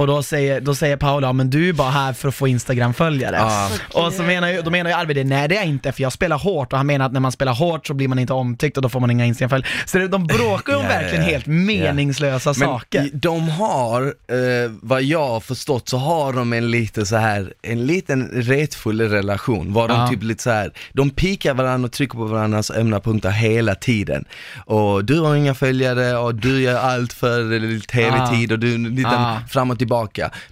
[0.00, 3.36] Och då säger, då säger Paula, men du är bara här för att få Instagram-följare.
[3.36, 3.68] Ja.
[4.06, 6.02] Och så menar ju, då menar ju Arvid det, nej det är jag inte för
[6.02, 8.32] jag spelar hårt och han menar att när man spelar hårt så blir man inte
[8.32, 9.68] omtyckt och då får man inga Instagram-följare.
[9.86, 11.30] Så det, de bråkar ju om ja, verkligen ja.
[11.30, 13.02] helt meningslösa Men saker.
[13.02, 17.52] i- de har, eh, vad jag har förstått så har de en lite så här,
[17.62, 19.72] en liten retfull relation.
[19.72, 20.08] Var de Ja.
[20.08, 24.24] typ lite så här, de pikar varandra och trycker på varandras ömna punkter hela tiden.
[24.66, 29.00] Och du har inga följare och du gör allt för eh, tv-tid och du lite
[29.12, 29.36] Ja.
[29.48, 29.89] fram och tillbaka.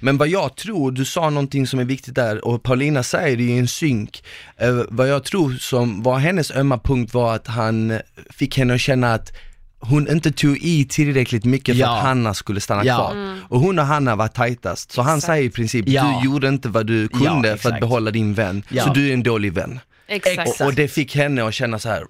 [0.01, 3.42] Men vad jag tror, du sa någonting som är viktigt där och Paulina säger det
[3.42, 4.22] i en synk.
[4.57, 7.98] Eh, vad jag tror som var hennes ömma punkt var att han
[8.31, 9.33] fick henne att känna att
[9.81, 11.96] hon inte tog i tillräckligt mycket för Ja.
[11.96, 12.96] att Hanna skulle stanna Ja.
[12.96, 13.38] kvar.
[13.48, 16.20] Och hon och Hanna var tajtast, så han säger i princip, Ja.
[16.22, 17.81] du gjorde inte vad du kunde för att exakt.
[17.81, 18.85] behålla din vän, Ja.
[18.85, 19.81] så du är en dålig vän.
[20.11, 20.61] Exakt.
[20.61, 22.03] Och, och det fick henne att känna så här.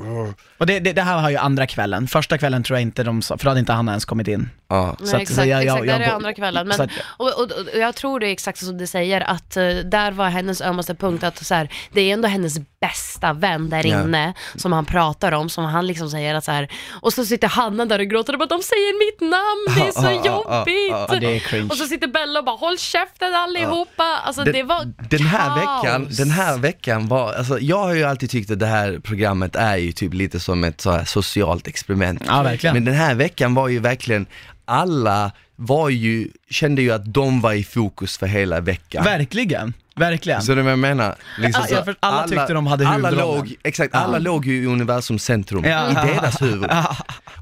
[0.58, 3.22] Och det, det, det här var ju andra kvällen, första kvällen tror jag inte de
[3.22, 4.50] sa, för då hade inte Hanna ens kommit in.
[4.68, 4.96] Ja.
[4.98, 5.86] Nej, Så att- exakt, så jag- jag- exakt.
[5.86, 6.68] där jag- är andra kvällen.
[6.68, 9.64] Men, att- och, och, och jag tror det är exakt som du säger, att eh,
[9.68, 13.86] där var hennes ömmaste punkt, att så här, det är ändå hennes bästa vän där
[13.86, 14.02] Ja.
[14.02, 16.68] inne, som han pratar om, som han liksom säger att så här,
[17.00, 20.02] och så sitter Hanna där och gråter och bara de säger mitt namn, det är
[20.02, 21.20] så jobbigt.
[21.20, 21.68] Det är cringe.
[21.70, 24.04] Och så sitter Bella och bara håll käften allihopa.
[24.24, 25.84] Alltså Den- det var den här kaos.
[25.84, 29.56] veckan, den här veckan var, alltså jag har ju alltid tyckt att det här programmet
[29.56, 32.22] är ju typ lite som ett så här socialt experiment.
[32.26, 32.74] Ja, verkligen.
[32.74, 34.26] Men den här veckan var ju verkligen,
[34.68, 39.04] alla var ju, kände ju att de var i fokus för hela veckan.
[39.04, 40.42] Verkligen, verkligen.
[40.42, 41.14] Så det vad jag menar?
[41.38, 44.66] Liksom Ja, så, för alla tyckte de hade alla låg, Exakt, alla låg ju i
[44.66, 45.90] universums centrum, Ja.
[45.90, 46.70] i deras huvud.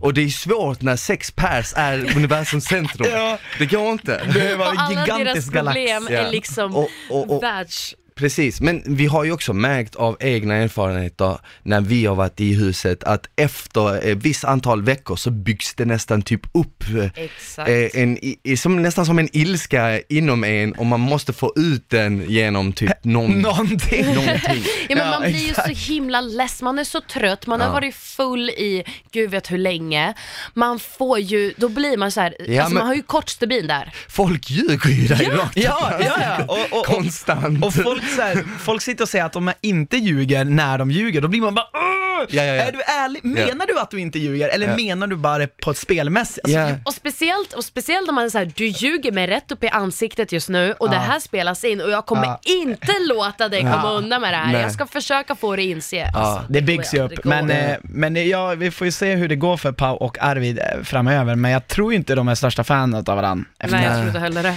[0.01, 3.09] Och det är svårt när sex pers är universums centrum.
[3.13, 3.39] Ja.
[3.59, 4.25] Det går inte.
[4.35, 5.75] Det var Och en alla deras gigantisk galax.
[5.75, 6.19] problem Ja.
[6.19, 7.95] är liksom Och- och- och- världs...
[8.19, 12.55] Precis, men vi har ju också märkt av egna erfarenheter när vi har varit i
[12.55, 17.69] huset att efter ett visst antal veckor så byggs det nästan typ upp Exakt.
[17.69, 18.19] eh, en,
[18.57, 22.91] som, nästan som en ilska inom en och man måste få ut den genom typ
[23.05, 24.07] någon, Någonting.
[24.07, 24.65] någonting.
[24.89, 27.69] Ja men Ja, man blir ju så himla less, man är så trött, man har
[27.69, 27.73] Ja.
[27.73, 30.15] varit full i gud vet hur länge.
[30.55, 33.29] Man får ju, då blir man så här, Ja, alltså men- man har ju kort
[33.29, 33.93] stubin där.
[34.09, 36.45] Folk ljuger ju dig rakt Ja, ja, ja.
[36.45, 37.65] Och, och, konstant.
[37.65, 41.21] och folk, så här, folk sitter och säger att de inte ljuger när de ljuger,
[41.21, 41.83] då blir man bara "Åh!
[42.29, 42.63] Ja, ja, ja.
[42.63, 43.25] Är du ärlig?
[43.25, 44.49] Menar du att du inte ljuger?
[44.49, 44.77] Eller Ja.
[44.77, 46.45] menar du bara på ett spelmässigt?
[46.45, 46.71] Alltså, Ja.
[46.85, 49.69] Och speciellt, och speciellt om man är så här, du ljuger mig rätt upp i
[49.69, 52.41] ansiktet just nu och det här spelas in och jag kommer Ja.
[52.45, 54.53] inte låta dig komma undan med det här.
[54.53, 54.63] Nej.
[54.63, 56.11] Jag ska försöka få dig att inse.
[56.15, 56.43] Ja.
[56.49, 57.31] Det byggs ju upp, det går.
[57.31, 60.59] men, eh, men ja, vi får ju se hur det går för Pau och Arvid
[60.59, 63.45] eh, framöver, men jag tror inte de är största fan av varandra.
[63.59, 64.55] efter Nej, det jag tror inte heller det.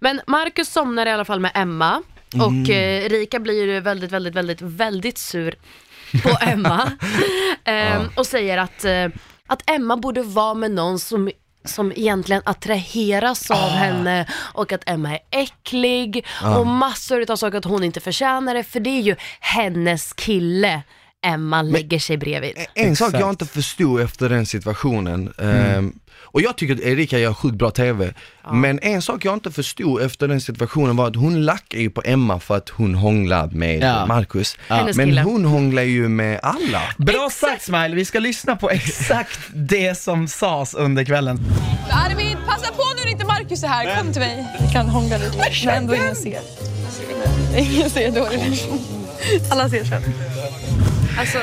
[0.00, 2.02] Men Marcus somnar i alla fall med Emma
[2.34, 5.54] och eh, Rika blir ju väldigt, väldigt, väldigt, väldigt sur
[6.22, 6.92] på Emma.
[7.64, 9.06] Ehm, och säger att, eh,
[9.46, 11.30] att Emma borde vara med någon som
[11.64, 17.64] som egentligen attraheras av henne och att Emma är äcklig och massor av saker att
[17.64, 20.82] hon inte förtjänar det för det är ju hennes kille
[21.22, 22.52] Emma lägger sig bredvid.
[22.74, 23.20] En sak Exakt.
[23.20, 25.92] jag inte förstod efter den situationen, ehm,
[26.32, 28.14] och jag tycker att Erika gör sjukt bra TV,
[28.52, 32.02] men en sak jag inte förstod efter den situationen var att hon lackar ju på
[32.04, 34.06] Emma för att hon hånglar med Ja.
[34.06, 34.56] Marcus.
[34.68, 36.82] Hennes Men hon hånglar ju med alla.
[36.98, 41.40] Bra sagt Smile, vi ska lyssna på exakt det som sades under kvällen.
[41.90, 43.96] Arvid, passa på nu när inte Marcus är här.
[43.98, 44.46] Kom till mig.
[44.60, 45.38] Vi kan hångla lite.
[45.64, 46.40] Men ändå ingen ser.
[47.56, 50.02] Ingen ser, då är det Alla ser sen.
[51.18, 51.38] Alltså,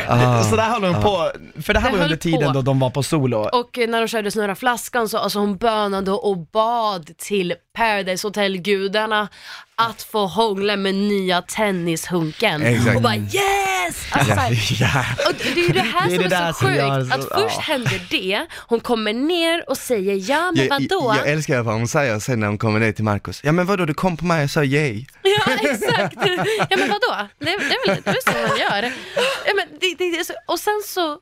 [0.49, 2.53] Så där höll hon på, för det här Det var höll under tiden på.
[2.53, 3.37] då de var på solo.
[3.37, 9.27] Och när de körde Snurra Flaskan så alltså hon bönade och bad till Paradise Hotel-gudarna
[9.75, 12.61] att få hångla med nya tennishunken.
[12.61, 12.95] Exakt.
[12.95, 13.15] Och bara
[13.85, 13.95] yes!
[14.11, 15.05] Alltså, så här, Ja.
[15.29, 17.13] och det är ju det här Det är som det är så sjukt, gör så-
[17.13, 17.61] att först ja.
[17.73, 21.15] händer det, hon kommer ner och säger ja men Jag, vadå?
[21.17, 23.41] jag älskar vad hon säger sen när hon kommer ner till Marcus.
[23.43, 25.05] Ja men vadå, du kom på mig och sa yay.
[25.21, 26.15] Ja exakt,
[26.69, 27.27] ja men vadå?
[27.39, 28.91] Det, det är väl det är så man gör.
[29.45, 31.17] Ja, men det, det, och sen så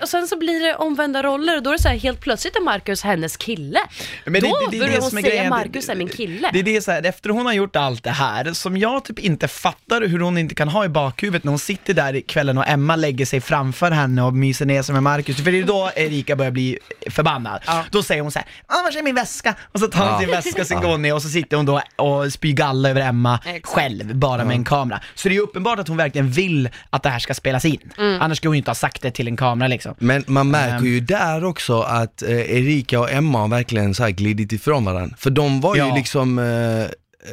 [0.00, 2.56] och sen så blir det omvända roller och då är det så här helt plötsligt
[2.56, 3.78] är Marcus hennes kille.
[4.24, 5.50] Men det- då det- det är börjar det hon är säga grejen.
[5.50, 6.50] Marcus är min kille.
[6.52, 9.18] Det är det så här, efter hon har gjort allt det här, som jag typ
[9.18, 12.58] inte fattar hur hon inte kan ha i bakhuvudet när hon sitter där i kvällen
[12.58, 15.64] och Emma lägger sig framför henne och myser ner sig med Marcus, för det är
[15.64, 16.78] då Erika börjar bli
[17.10, 17.60] förbannad.
[17.90, 19.54] Då säger hon så här, ah, var är min väska?
[19.72, 20.20] Och så tar hon Ja.
[20.20, 23.00] sin väska, sen går hon ner och så sitter hon då och spyr galla över
[23.00, 23.66] Emma Exakt.
[23.74, 25.00] själv, bara med en kamera.
[25.14, 27.92] Så det är ju uppenbart att hon verkligen vill att det här ska spelas in.
[27.98, 28.22] Mm.
[28.22, 29.94] Annars skulle hon ju inte ha sagt det till en kamera liksom.
[29.98, 30.84] Men man märker Ehm.
[30.86, 35.16] ju där också att eh, Erika och Emma har verkligen så här glidit ifrån varandra.
[35.18, 35.94] För de var ju Ja.
[35.94, 36.86] liksom eh,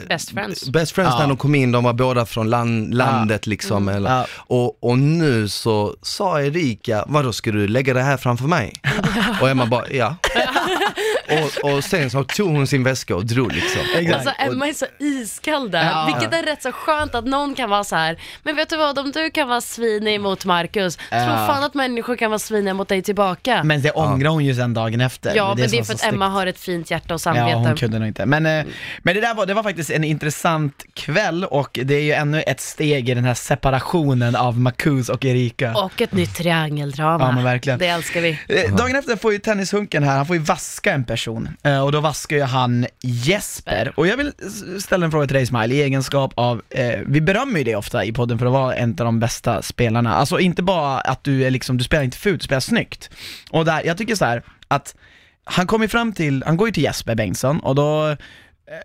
[0.08, 0.70] Best friends.
[0.70, 1.20] best friends Ja.
[1.20, 3.88] när de kom in, de var båda från land, landet liksom.
[3.88, 4.26] Eller, Ja.
[4.38, 8.74] och, och nu så sa Erika, vadå ska du lägga det här framför mig?
[9.42, 10.16] och Emma bara, ja.
[11.32, 13.82] och, och sen så tog hon sin väska och drog liksom.
[13.96, 14.16] Exakt.
[14.16, 16.06] Alltså Emma är så iskall där, Ja.
[16.06, 18.18] vilket är rätt så skönt att någon kan vara så här.
[18.44, 21.48] men vet du vad, om du kan vara svinig mot Marcus, tro Ja.
[21.48, 23.64] fan att människor kan vara sviniga mot dig tillbaka.
[23.64, 25.36] Men det ångrar hon ju sen dagen efter.
[25.36, 27.50] ja, men det är som för så att Emma har ett fint hjärta och samvete.
[27.50, 28.26] Ja, hon kunde nog inte.
[28.26, 28.66] Men, eh,
[29.00, 32.42] men det där var, det var faktiskt en intressant kväll och det är ju ännu
[32.42, 35.74] ett steg i den här separationen av Marcus och Erika.
[35.78, 37.26] Och ett nytt triangeldrama.
[37.26, 37.80] Ja, men verkligen.
[37.80, 38.40] Det älskar vi.
[38.48, 41.50] Eh, Dagen efter får får ju tennishunken här, han får ju vaska en person.
[41.64, 43.94] Eh, och då vaskar ju han Jesper.
[43.96, 44.34] Och jag vill
[44.80, 48.06] ställa en fråga till dig Smile, i egenskap av, eh, vi berömmer ju dig ofta
[48.06, 50.16] i podden för att vara en av de bästa spelarna.
[50.16, 53.10] Alltså inte bara att du är liksom, du spelar inte fult, du spelar snyggt.
[53.52, 54.96] Och där, jag tycker så här att
[55.44, 58.16] han kommer fram till, han går ju till Jesper Bengtsson och då,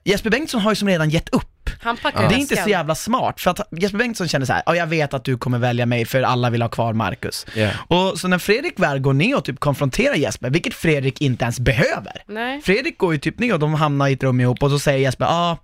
[0.04, 1.70] Jesper Bengtsson har ju som redan gett upp.
[1.80, 4.62] Han packar Det är inte så jävla smart, för att Jesper Bengtsson känner så här,
[4.66, 7.46] ja jag vet att du kommer välja mig för alla vill ha kvar Marcus.
[7.54, 7.70] Ja.
[7.88, 11.60] Och så när Fredrik väl går ner och typ konfronterar Jesper, vilket Fredrik inte ens
[11.60, 12.22] behöver.
[12.26, 12.60] Nej.
[12.62, 14.98] Fredrik går ju typ ner och de hamnar i ett rum ihop och så säger
[14.98, 15.58] Jesper, ja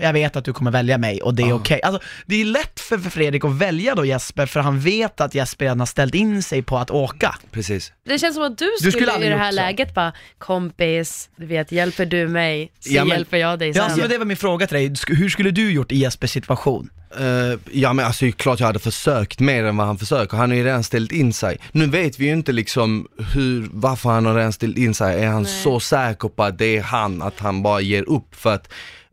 [0.00, 1.82] jag vet att du kommer välja mig och det är okej.
[1.82, 5.64] Alltså, det är lätt för Fredrik att välja då Jesper för han vet att Jesper
[5.64, 7.34] redan har ställt in sig på att åka.
[7.50, 7.92] Precis.
[8.06, 11.46] Det känns som att du skulle skulle, aldrig i det här läget bara, kompis, du
[11.46, 13.82] vet, hjälper du mig så Ja, men- hjälper jag dig Ja, sen.
[13.82, 16.90] alltså, det var min fråga till dig, hur skulle du gjort i Jespers situation?
[17.18, 20.36] Eh, ja men alltså det är klart jag hade försökt mer än vad han försöker,
[20.36, 21.58] han har ju redan ställt in sig.
[21.72, 25.28] Nu vet vi ju inte liksom hur, varför han har redan ställt in sig, är
[25.28, 25.52] han Nej.
[25.62, 28.34] så säker på att det är han, att han bara ger upp?
[28.34, 28.68] För att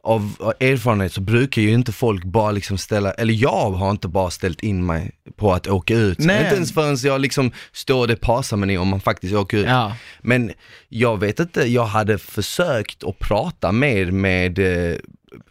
[0.08, 4.30] av erfarenhet så brukar ju inte folk bara liksom ställa, eller jag har inte bara
[4.30, 6.20] ställt in mig på att åka ut.
[6.20, 6.44] Nej.
[6.44, 9.66] Inte ens förrän jag liksom står det passar mig om man faktiskt åker ut.
[9.66, 9.96] Ja.
[10.22, 10.52] Men
[10.90, 14.98] jag vet inte, jag hade försökt att prata mer med eh,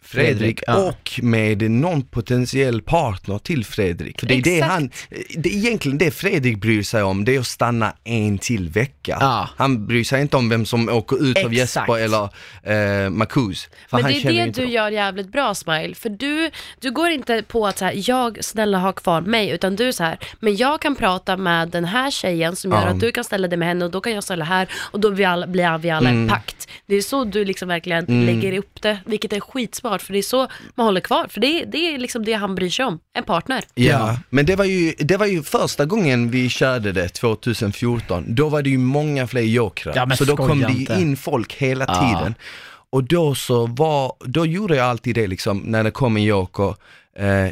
[0.01, 4.19] Fredrik, och med någon potentiell partner till Fredrik.
[4.19, 4.71] För det är det Exakt.
[4.71, 4.89] han,
[5.37, 9.17] det är egentligen det Fredrik bryr sig om, det är att stanna en till vecka.
[9.19, 9.49] Ja.
[9.57, 11.89] Han bryr sig inte om vem som åker ut av Exakt.
[11.89, 12.23] Jesper eller
[13.03, 13.69] eh, Marcus.
[13.91, 14.71] Men det är det du dem.
[14.71, 18.77] gör jävligt bra Smile, för du, du går inte på att så här, jag snälla
[18.77, 22.11] ha kvar mig, utan du är så här, men jag kan prata med den här
[22.11, 22.87] tjejen som gör Ja.
[22.87, 25.09] att du kan ställa dig med henne och då kan jag ställa här och då
[25.09, 26.21] vi alla, blir vi alla Mm.
[26.21, 26.67] en pakt.
[26.85, 30.23] Det är så du liksom verkligen lägger upp det, vilket är skitsmart, för det är
[30.23, 32.99] så man håller kvar, för det är, det är liksom det han bryr sig om,
[33.13, 33.63] en partner.
[33.75, 38.49] Ja, men det var, ju, det var ju första gången vi körde det 2014, då
[38.49, 39.93] var det ju många fler jokrar.
[39.95, 40.93] Ja, så då kom det ju inte.
[40.93, 41.93] in folk hela Ja.
[42.19, 42.35] tiden.
[42.89, 46.75] Och då så var, då gjorde jag alltid det liksom, när det kom en joker,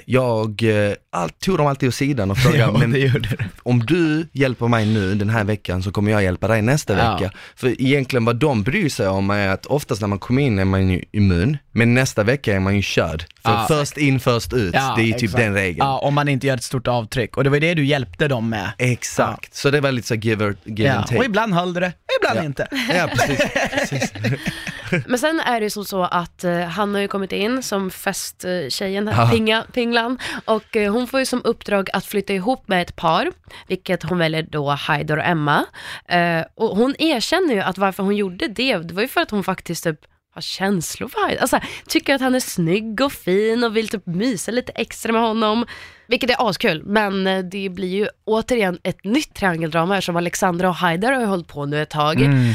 [0.06, 3.26] jag eh, all, tog dem alltid åt sidan och frågade, Ja, men
[3.64, 7.14] om du hjälper mig nu den här veckan så kommer jag hjälpa dig nästa Ja.
[7.18, 7.32] vecka.
[7.56, 10.66] För egentligen vad de bryr sig om är att oftast när man kommer in är
[10.66, 13.26] man ju immun, men nästa vecka är man ju körd.
[13.46, 13.66] För Ja.
[13.68, 15.38] först in, först ut, det är ju typ exakt.
[15.44, 15.88] den regeln.
[15.88, 17.38] Ja, om man inte gör ett stort avtryck.
[17.38, 18.72] Och det var det du hjälpte dem med.
[18.78, 20.96] Exakt, så det var lite så give, or, give Ja.
[20.96, 21.18] and take.
[21.20, 22.44] Och ibland höll det, ibland Ja.
[22.44, 22.68] inte.
[22.96, 23.40] Ja, precis.
[23.72, 24.14] precis.
[25.08, 27.92] Men sen är det ju som så att eh, han har ju kommit in som
[27.92, 29.30] festtjejen, Ja.
[29.32, 33.32] Pinga, Pinglan, och eh, hon får ju som uppdrag att flytta ihop med ett par,
[33.68, 35.66] vilket hon väljer då Haider och Emma.
[36.10, 39.32] Eh, och hon erkänner ju att varför hon gjorde det, det var ju för att
[39.32, 40.00] hon faktiskt typ
[40.36, 41.42] har känslor för Haider.
[41.42, 45.22] Alltså tycker att han är snygg och fin och vill typ mysa lite extra med
[45.22, 45.66] honom.
[46.08, 50.70] Vilket är askul, men eh, det blir ju återigen ett nytt triangeldrama här som Alexandra
[50.70, 52.22] och Haider har hållit på nu ett tag.
[52.22, 52.54] Mm.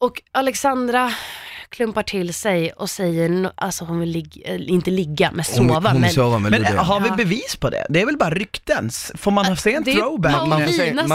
[0.00, 1.12] Och Alexandra
[1.72, 5.90] klumpar till sig och säger, alltså hon vill ligga, eh, inte ligga, men Hon, sova.
[5.90, 7.86] hon men sover med Men har vi bevis på det?
[7.88, 8.90] Det är väl bara rykten?
[9.14, 10.34] Får man se en throwback?
[10.34, 11.08] Paul- man, får se, man,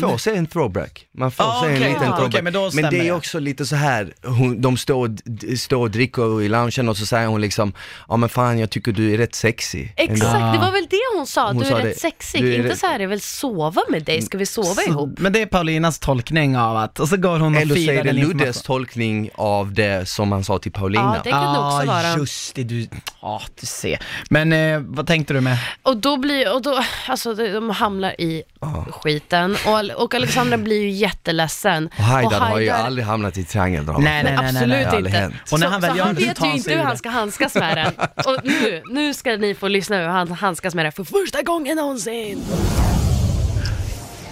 [0.08, 1.06] man se en throwback.
[1.14, 2.26] Man får Ah, se en liten Ja, throwback.
[2.28, 5.90] okej, men då men det är också lite så här, hon, de står, står och
[5.90, 7.72] dricker i loungen och så säger hon liksom,
[8.08, 9.88] ja men fan jag tycker du är rätt sexy.
[9.96, 10.52] Exakt, Ah.
[10.52, 12.00] det var väl det hon sa, Hon du är sa rätt det.
[12.00, 12.40] sexig.
[12.44, 15.18] Är inte rätt- så här, jag vill sova med dig, ska vi sova Så- ihop?
[15.18, 17.92] Men det är Paulinas tolkning av att, och så går hon och Eller så firar
[17.94, 21.14] är det den Luddes tolkning av det som han sa till Paulina.
[21.16, 22.16] Ja, det kan det också vara.
[22.16, 22.88] just det, du,
[23.22, 23.98] ja du ser.
[24.30, 25.58] Men eh, vad tänkte du med?
[25.82, 28.42] Och då blir, och då, alltså de hamnar i
[28.90, 31.86] skiten och, och Alexandra blir ju jätteledsen.
[31.98, 33.98] Och Haidar har ju Haidar- aldrig hamnat i triangeldrama.
[33.98, 34.78] Nej, nej, nej, nej, absolut nej.
[34.84, 35.36] Det har aldrig inte.
[35.52, 36.64] Och när så, han väl så gör han det så vet tar ju han inte
[36.64, 36.98] sig hur ur han det.
[36.98, 37.92] ska handskas med den.
[38.34, 41.76] Och nu, nu ska ni få lyssna hur han handskas med det för första gången
[41.76, 42.42] någonsin.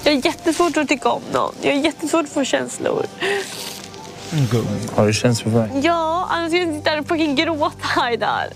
[0.05, 1.55] Jag har jättesvårt att tycka om någon.
[1.63, 3.07] Jag har jättesvårt att få känslor.
[4.95, 5.71] Har du känslor för mig?
[5.85, 8.49] Ja, annars ska jag sitta där och fucking gråta Haidar.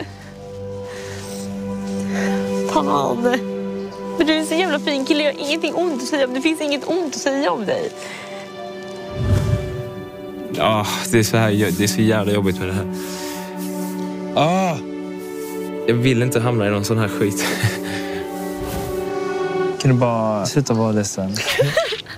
[2.73, 3.38] Fan.
[4.19, 5.25] Men du är en så jävla fin kille.
[5.25, 6.35] Jag har ingenting ont att säga om.
[6.35, 7.90] Det finns inget ont att säga om dig.
[10.55, 12.87] Ja, det är så här, det är så jävla jobbigt med det här.
[14.35, 14.77] Ah.
[15.87, 17.45] Jag vill inte hamna i någon sån här skit.
[19.81, 21.35] Kan du bara sluta vara ledsen?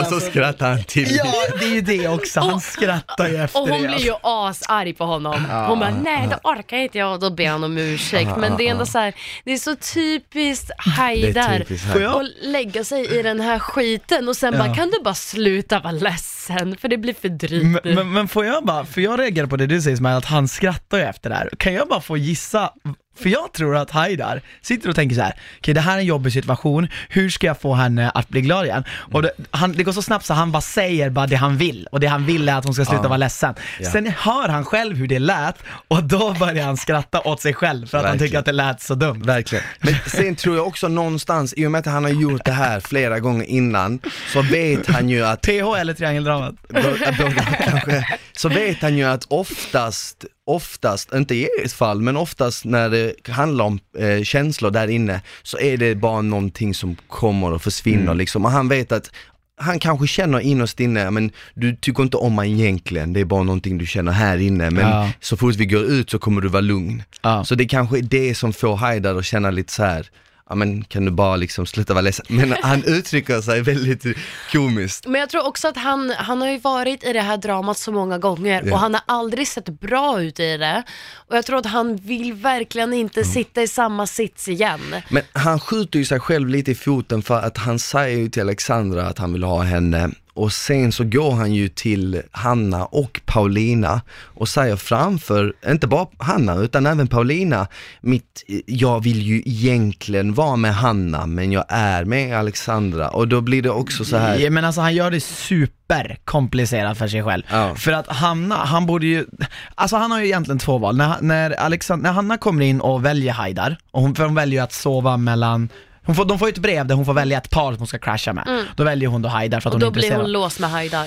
[0.00, 1.16] Och så skrattar han till.
[1.16, 3.88] Ja, det är ju det också, han skrattar ju efter Och hon det.
[3.88, 5.44] blir ju asarg på honom.
[5.68, 7.12] Hon bara, nej det orkar inte jag.
[7.12, 8.30] Och då ber han om ursäkt.
[8.36, 11.58] Men det är ändå så här, det är så typiskt Haidar.
[11.58, 15.80] typiskt att lägga sig i den här skiten och sen bara, kan du bara sluta
[15.80, 16.32] vara ledsen?
[16.46, 17.94] sen för det blir för drygt Men, nu.
[17.94, 20.24] men, men får jag bara, för jag reagerar på det du säger som är att
[20.24, 21.50] han skrattar ju efter det här.
[21.58, 22.70] Kan jag bara få gissa,
[23.18, 26.04] för jag tror att Haidar sitter och tänker så här: okej det här är en
[26.06, 28.84] jobbig situation, hur ska jag få henne att bli glad igen?
[29.12, 31.88] Och det, han, det går så snabbt så han bara säger bara det han vill,
[31.92, 33.08] och det han vill är att hon ska sluta Ja.
[33.08, 33.54] vara ledsen.
[33.80, 33.90] Ja.
[33.90, 35.56] Sen hör han själv hur det lät,
[35.88, 38.28] och då börjar han skratta åt sig själv för att han Verkligen.
[38.28, 39.22] tycker att det lät så dumt.
[39.24, 39.64] Verkligen.
[39.80, 42.80] Men sen tror jag också någonstans, i och med att han har gjort det här
[42.80, 43.98] flera gånger innan,
[44.32, 45.50] så vet han ju att PH
[45.80, 46.54] eller triangeldramat?
[46.68, 48.06] Båda båda kanske.
[48.36, 53.28] Så vet han ju att oftast, oftast, inte i ert fall, men oftast när det
[53.28, 58.02] handlar om eh, känslor där inne så är det bara någonting som kommer och försvinner
[58.02, 58.16] Mm.
[58.18, 58.44] liksom.
[58.44, 59.10] Och han vet att
[59.58, 63.42] han kanske känner innerst inne, men du tycker inte om mig egentligen, det är bara
[63.42, 64.70] någonting du känner här inne.
[64.70, 65.10] Men Ja.
[65.20, 67.02] så fort vi går ut så kommer du vara lugn.
[67.22, 67.44] Ja.
[67.44, 70.06] Så det kanske är det som får Haidar att känna lite så här.
[70.48, 72.26] Ja men kan du bara liksom sluta vara ledsen?
[72.28, 74.04] Men han uttrycker sig väldigt
[74.52, 75.06] komiskt.
[75.06, 77.92] Men jag tror också att han, han har ju varit i det här dramat så
[77.92, 78.72] många gånger Ja.
[78.72, 80.82] och han har aldrig sett bra ut i det.
[81.14, 83.32] Och jag tror att han vill verkligen inte Mm.
[83.32, 84.80] sitta i samma sits igen.
[85.08, 88.42] Men han skjuter ju sig själv lite i foten för att han säger ju till
[88.42, 93.20] Alexandra att han vill ha henne och sen så går han ju till Hanna och
[93.24, 97.66] Paulina och säger framför, inte bara Hanna utan även Paulina,
[98.00, 103.40] mitt, jag vill ju egentligen vara med Hanna men jag är med Alexandra och då
[103.40, 104.38] blir det också så här.
[104.38, 107.42] Ja, men alltså han gör det super komplicerat för sig själv.
[107.50, 107.74] Ja.
[107.74, 109.26] För att Hanna, han borde ju,
[109.74, 110.96] alltså han har ju egentligen två val.
[110.96, 114.60] När, när, Alexand- när Hanna kommer in och väljer Haidar, och hon, för hon väljer
[114.60, 115.68] ju att sova mellan
[116.06, 117.86] hon får, de får ju ett brev där hon får välja ett par som hon
[117.86, 118.64] ska crasha med.
[118.76, 119.76] Då väljer hon då Haidar för att Mm.
[119.76, 120.22] Och hon är då blir intresserad.
[120.22, 121.06] hon låst med Haidar.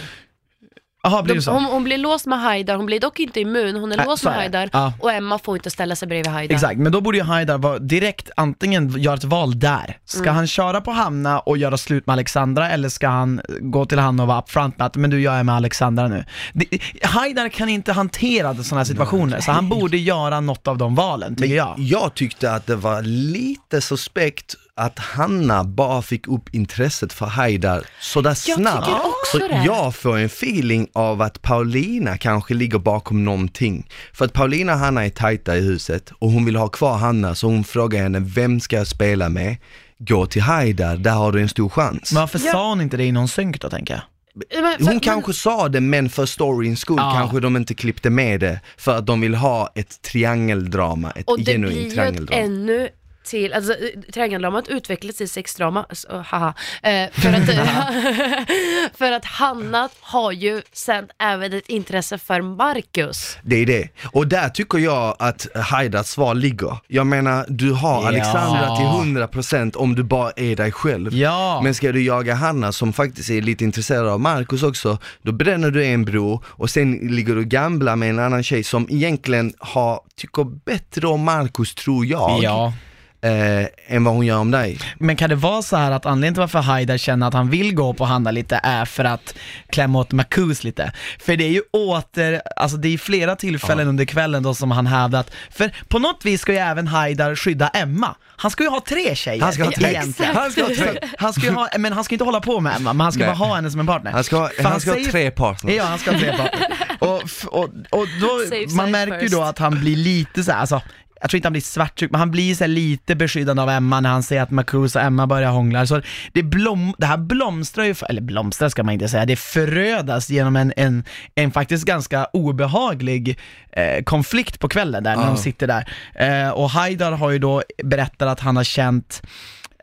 [1.04, 1.52] Jaha, blir det så?
[1.52, 4.24] Hon, hon blir låst med Haidar, hon blir dock inte immun, hon är Nej, låst
[4.24, 4.34] med.
[4.34, 4.94] Haidar Ja.
[5.00, 6.56] och Emma får inte ställa sig bredvid Haidar.
[6.56, 9.98] Exakt, men då borde ju Haidar vara direkt antingen göra ett val där.
[10.06, 10.36] Ska Mm.
[10.36, 14.24] han köra på Hanna och göra slut med Alexandra eller ska han gå till Hanna
[14.24, 16.26] och vara upfront med att men du jag är med Alexandra nu.
[16.54, 16.66] Det,
[17.04, 21.36] Haidar kan inte hantera sådana här situationer så han borde göra något av de valen
[21.36, 21.74] tycker jag.
[21.78, 27.84] Jag tyckte att det var lite suspekt att Hanna bara fick upp intresset för Haidar
[28.02, 28.86] sådär snabbt.
[28.86, 29.64] tycker också Så det.
[29.66, 33.90] jag får en feeling av att Paulina kanske ligger bakom någonting.
[34.14, 37.36] För att Paulina och Hanna är tajta i huset och hon vill ha kvar Hanna
[37.36, 39.58] så hon frågar henne, vem ska jag spela med?
[39.98, 42.12] Gå till Haidar, där har du en stor chans.
[42.14, 42.52] Men varför Ja.
[42.52, 44.02] sa hon inte det i någon synk då tänker jag?
[44.36, 47.14] Men för- Hon men- kanske sa det men för storyns skull Ja.
[47.18, 51.38] kanske de inte klippte med det för att de vill ha ett triangeldrama, ett Och
[51.38, 52.42] det blir genuint ju ett triangeldrama.
[52.44, 52.90] ännu
[53.24, 56.54] till, alltså eh, triangeldramat utvecklats till sexdrama, så, haha.
[56.84, 57.46] Eh, för, att,
[58.98, 63.38] för att Hanna har ju sen även ett intresse för Marcus.
[63.44, 63.90] Det är det.
[64.12, 66.78] Och där tycker jag att Haidars svar ligger.
[66.88, 68.08] Jag menar, du har Ja.
[68.08, 71.14] Alexandra till 100% om du bara är dig själv.
[71.14, 71.62] Ja.
[71.64, 75.72] Men ska du jaga Hanna som faktiskt är lite intresserad av Marcus också, då bränner
[75.72, 80.00] du en bro och sen ligger du gambla med en annan tjej som egentligen har,
[80.16, 82.74] tycker bättre om Marcus tror jag, Ja.
[83.22, 84.80] Eh, än vad hon gör om dig.
[85.00, 87.76] Men kan det vara så här att anledningen till varför Haidar känner att han vill
[87.76, 89.36] gå på Hanna lite är för att
[89.70, 90.92] klämma åt Marcus lite?
[91.20, 94.88] För det är ju åter, alltså det är flera tillfällen under kvällen då som han
[94.88, 98.16] hävdat, för på något vis ska ju även Haidar skydda Emma.
[98.42, 99.90] Han ska ju ha tre tjejer Han ska ha tre.
[99.90, 100.36] egentligen.
[100.36, 101.00] Han ska ha tre.
[101.18, 103.20] Han ska ju ha, men han ska inte hålla på med Emma, men han ska
[103.20, 103.28] Nej.
[103.38, 104.12] bara ha henne som en partner.
[104.12, 105.76] Han ska ha, För han ska ha säger- tre partners.
[105.76, 106.68] Ja, han ska ha tre partner.
[107.00, 109.50] och, f- och, och då, Safe man side märker ju då first.
[109.50, 110.82] att han blir lite så här, alltså
[111.22, 114.00] jag tror inte han blir svartsjuk, men han blir så här lite beskyddande av Emma
[114.00, 115.88] när han ser att Marcus och Emma börjar hångla.
[115.88, 116.02] Så
[116.34, 120.56] det, blom, det här blomstrar ju, eller blomstrar ska man inte säga, det förödas genom
[120.56, 121.04] en, en,
[121.36, 123.40] en faktiskt ganska obehaglig
[123.72, 125.90] eh, konflikt på kvällen där, när de sitter där.
[126.16, 129.22] Eh, och Haidar har ju då berättat att han har känt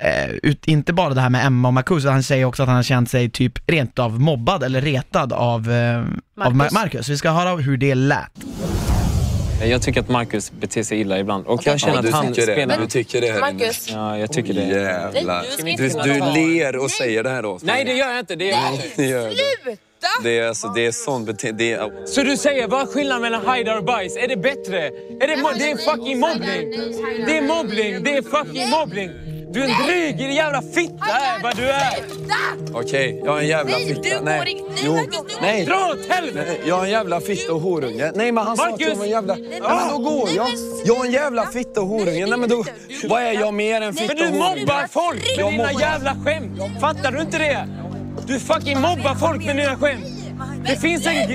[0.00, 2.68] Eh, ut, inte bara det här med Emma och Marcus, utan han säger också att
[2.68, 6.72] han har känt sig typ rent av mobbad eller retad av, av Mar- Marcus.
[6.72, 7.08] Marcus.
[7.08, 8.30] Vi ska höra hur det lät.
[9.64, 11.46] Jag tycker att Marcus beter sig illa ibland.
[11.46, 12.78] Och jag känner du att han spelar...
[12.78, 13.52] Du tycker det här inne.
[13.52, 13.90] Marcus.
[13.90, 14.60] Ja, jag tycker det.
[14.62, 15.44] Jävlar.
[15.62, 17.58] Nej, Du, du du ler och säger det här då.
[17.62, 18.36] Nej, det gör jag inte.
[18.36, 19.28] Det gör
[19.66, 19.76] du.
[20.22, 21.64] Det är, alltså, det är sånt beteende.
[21.64, 24.16] Det är, Så du säger, vad är skillnaden mellan Haidar och bajs?
[24.16, 24.86] Är det bättre?
[24.86, 26.70] Är det, det är fucking mobbning!
[27.26, 28.02] Det är mobbning!
[28.02, 29.10] Det är fucking mobbning!
[29.56, 31.94] Du är en dryg din jävla fitta är vad du är!
[32.74, 34.00] Okej, jag är en jävla Nej, fitta.
[34.02, 34.92] du går inte- nej, Jo.
[34.94, 35.64] Marcus, du- Nej.
[35.64, 36.46] Dra åt helvete!
[36.48, 38.12] Nej, Jag är en jävla fitta och horunge.
[38.14, 39.36] Nej men han sa att jag var en jävla...
[39.38, 40.48] Ja, men då går jag.
[40.84, 42.26] Jag är en jävla fitta och horunge.
[42.26, 42.64] Nej men då...
[43.08, 44.60] Vad är jag mer än fitta Men du och horunge?
[44.60, 46.80] mobbar folk med dina jävla skämt!
[46.80, 47.68] Fattar du inte det?
[48.26, 50.04] Du fucking mobbar folk med dina skämt!
[50.68, 51.28] Det finns en...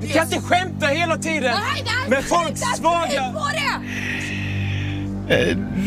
[0.00, 1.54] Du kan inte skämta hela tiden
[2.08, 3.34] med folks svaga...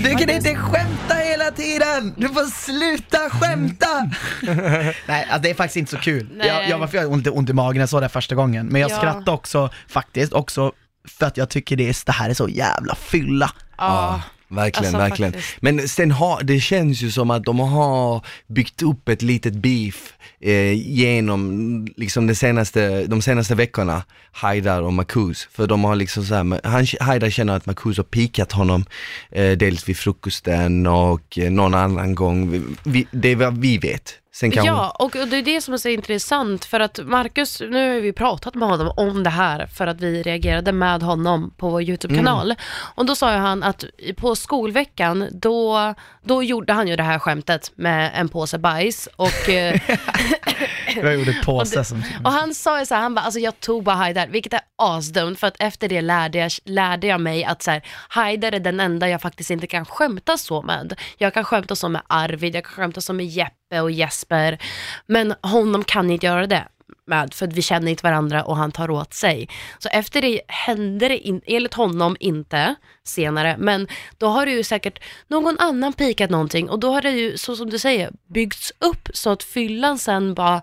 [0.03, 2.13] Du kan inte skämta hela tiden!
[2.17, 4.11] Du får sluta skämta!
[5.07, 6.29] Nej, alltså det är faktiskt inte så kul.
[6.35, 6.47] Nej.
[6.47, 8.65] Jag, jag var för jag lite ont i magen när jag såg det första gången,
[8.67, 8.97] men jag Ja.
[8.97, 10.71] skrattade också faktiskt, också
[11.19, 13.51] för att jag tycker det, är, det här är så jävla fylla.
[13.77, 14.21] Ja.
[14.47, 15.33] Verkligen, Alltså, verkligen.
[15.33, 15.61] faktiskt.
[15.61, 20.13] Men sen har, det känns ju som att de har byggt upp ett litet beef
[20.39, 25.47] eh, genom liksom de senaste, de senaste veckorna, Haidar och Marcus.
[25.51, 28.85] För de har liksom så här, han, Haidar känner att Marcus har pikat honom,
[29.31, 34.13] eh, dels vid frukosten och eh, någon annan gång, vi, det är vad vi vet.
[34.35, 37.93] Sen kan Ja, och det är det som är så intressant för att Marcus, nu
[37.93, 41.69] har vi pratat med honom om det här för att vi reagerade med honom på
[41.69, 42.55] vår YouTube-kanal.
[42.95, 43.85] Och då sa ju han att
[44.17, 49.49] på skolveckan, då, då gjorde han ju det här skämtet med en påse bajs och
[49.49, 49.81] eh,
[50.95, 52.03] Jag gjorde påse som...
[52.23, 54.61] Och han sa ju så här, han bara, alltså jag tog bara Haidar, vilket är
[54.75, 58.59] asdumt, för att efter det lärde jag, lärde jag mig att så här, Haidar är
[58.59, 60.99] den enda jag faktiskt inte kan skämta så med.
[61.17, 64.57] Jag kan skämta så med Arvid, jag kan skämta så med Jeppe och Jesper,
[65.05, 66.67] men honom kan inte göra det
[67.07, 69.49] med, för att vi känner inte varandra och han tar åt sig.
[69.79, 73.87] Så efter det hände det, in, enligt honom, inte senare, men
[74.17, 77.55] då har det ju säkert någon annan pikat någonting och då har det ju, så
[77.55, 80.61] som du säger, byggts upp så att fyllan sen bara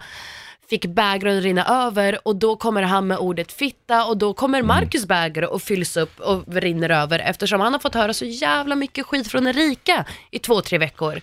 [0.72, 4.62] fick bägaren att rinna över och då kommer han med ordet fitta och då kommer
[4.62, 8.76] Marcus bägare och fylls upp och rinner över eftersom han har fått höra så jävla
[8.76, 11.20] mycket skit från Erika i två, tre veckor.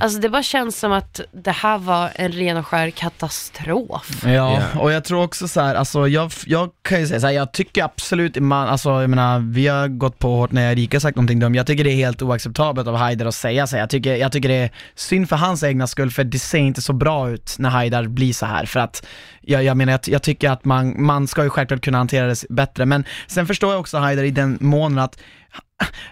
[0.00, 4.22] Alltså det bara känns som att det här var en ren och skär katastrof.
[4.24, 7.34] Ja, och jag tror också så här, alltså jag, jag kan ju säga så här,
[7.34, 11.16] jag tycker absolut, man, alltså jag menar, vi har gått på hårt när Erika sagt
[11.16, 13.82] någonting dumt, jag tycker det är helt oacceptabelt av Haidar att säga så här.
[13.82, 16.82] jag tycker, jag tycker det är synd för hans egna skull, för det ser inte
[16.82, 19.06] så bra ut när Haidar blir så här för att
[19.40, 22.44] jag, jag menar, jag, jag tycker att man, man ska ju självklart kunna hantera det
[22.48, 25.18] bättre, men sen förstår jag också Haidar i den månen att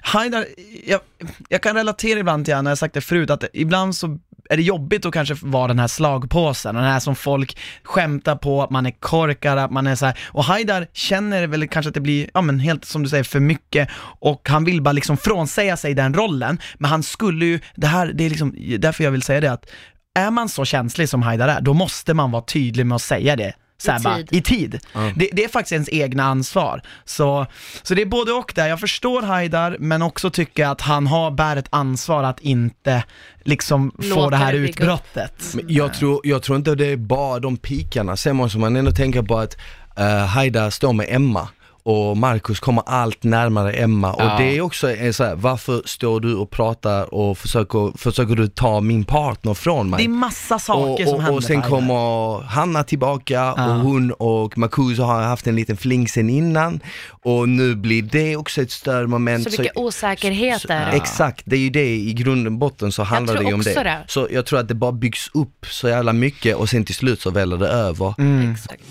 [0.02, 0.46] Haidar,
[0.86, 1.00] jag,
[1.48, 4.18] jag kan relatera ibland till honom, jag har sagt det förut, att ibland så
[4.50, 8.62] är det jobbigt att kanske vara den här slagpåsen, den här som folk skämtar på,
[8.62, 10.18] att man är korkad, att man är så här.
[10.24, 13.40] och Haidar känner väl kanske att det blir, ja men helt som du säger, för
[13.40, 13.88] mycket
[14.20, 18.12] och han vill bara liksom frånsäga sig den rollen, men han skulle ju, det här,
[18.14, 19.70] det är liksom, därför jag vill säga det att
[20.14, 23.36] är man så känslig som Haidar är, då måste man vara tydlig med att säga
[23.36, 23.54] det.
[23.78, 24.28] Så här I bara, tid.
[24.30, 24.80] I tid.
[25.16, 26.82] Det, det är faktiskt ens egna ansvar.
[27.04, 27.46] Så,
[27.82, 28.68] så det är både och där.
[28.68, 33.04] Jag förstår Haidar, men också tycker att han har, bär ett ansvar att inte
[33.42, 35.54] liksom få det här utbrottet.
[35.54, 38.90] Men jag tror, jag tror inte det är bara de pikarna, sen måste man ändå
[38.90, 39.56] tänka på att
[39.98, 41.48] uh, Haida står med Emma
[41.86, 44.32] och Marcus kommer allt närmare Emma Ja.
[44.34, 48.34] och det är också en så här, varför står du och pratar och försöker, försöker
[48.34, 49.98] du ta min partner från mig?
[49.98, 53.52] Det är massa saker och, som och, händer och sen kommer Hanna tillbaka Ja.
[53.66, 56.80] och hon och Marcus har haft en liten fling sen innan
[57.10, 59.52] och nu blir det också ett störmoment.
[59.52, 60.90] Så mycket osäkerheter.
[60.92, 63.74] Exakt, det är ju det i grunden botten så handlar det ju om det.
[63.82, 64.04] det.
[64.08, 67.20] Så jag tror att det bara byggs upp så jävla mycket och sen till slut
[67.20, 68.14] så väller det över.
[68.18, 68.52] Mm.
[68.52, 68.82] Exakt.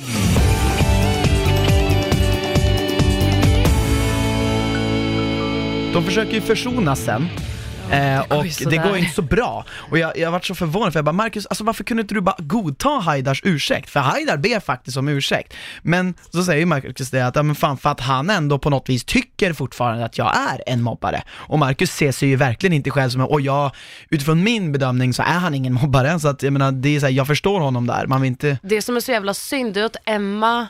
[5.94, 7.30] De försöker ju försonas sen.
[7.92, 9.66] Eh, och ju det går inte så bra.
[9.72, 12.22] Och jag, jag varit så förvånad för jag bara, Marcus, alltså varför kunde inte du
[12.22, 13.90] bara godta Haidars ursäkt?
[13.90, 15.54] För Haidar ber faktiskt om ursäkt.
[15.82, 18.70] Men så säger ju Marcus det att, ja men fan, för att han ändå på
[18.70, 21.24] något vis tycker fortfarande att jag är en mobbare.
[21.32, 23.72] Och Marcus ser sig ju verkligen inte själv som, och jag,
[24.10, 26.20] utifrån min bedömning så är han ingen mobbare.
[26.20, 28.58] Så att jag menar, det är så här, jag förstår honom där, man vill inte
[28.64, 30.68] Det som är så jävla synd är att Emma,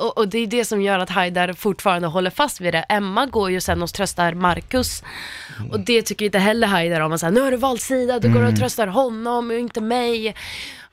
[0.00, 2.84] och, och det är det som gör att Haidar fortfarande håller fast vid det.
[2.88, 5.02] Emma går ju sen och tröstar Marcus
[5.72, 7.10] och det tycker inte heller Haidar om.
[7.12, 10.34] Han säger nu har du valt sida, du går och tröstar honom och inte mig.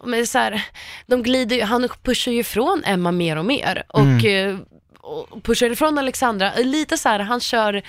[0.05, 0.65] Men så här,
[1.07, 4.57] de glider ju, han pushar ju ifrån Emma mer och mer och, eh,
[4.99, 6.53] och pushar ifrån Alexandra.
[6.55, 7.81] Lite så här, han kör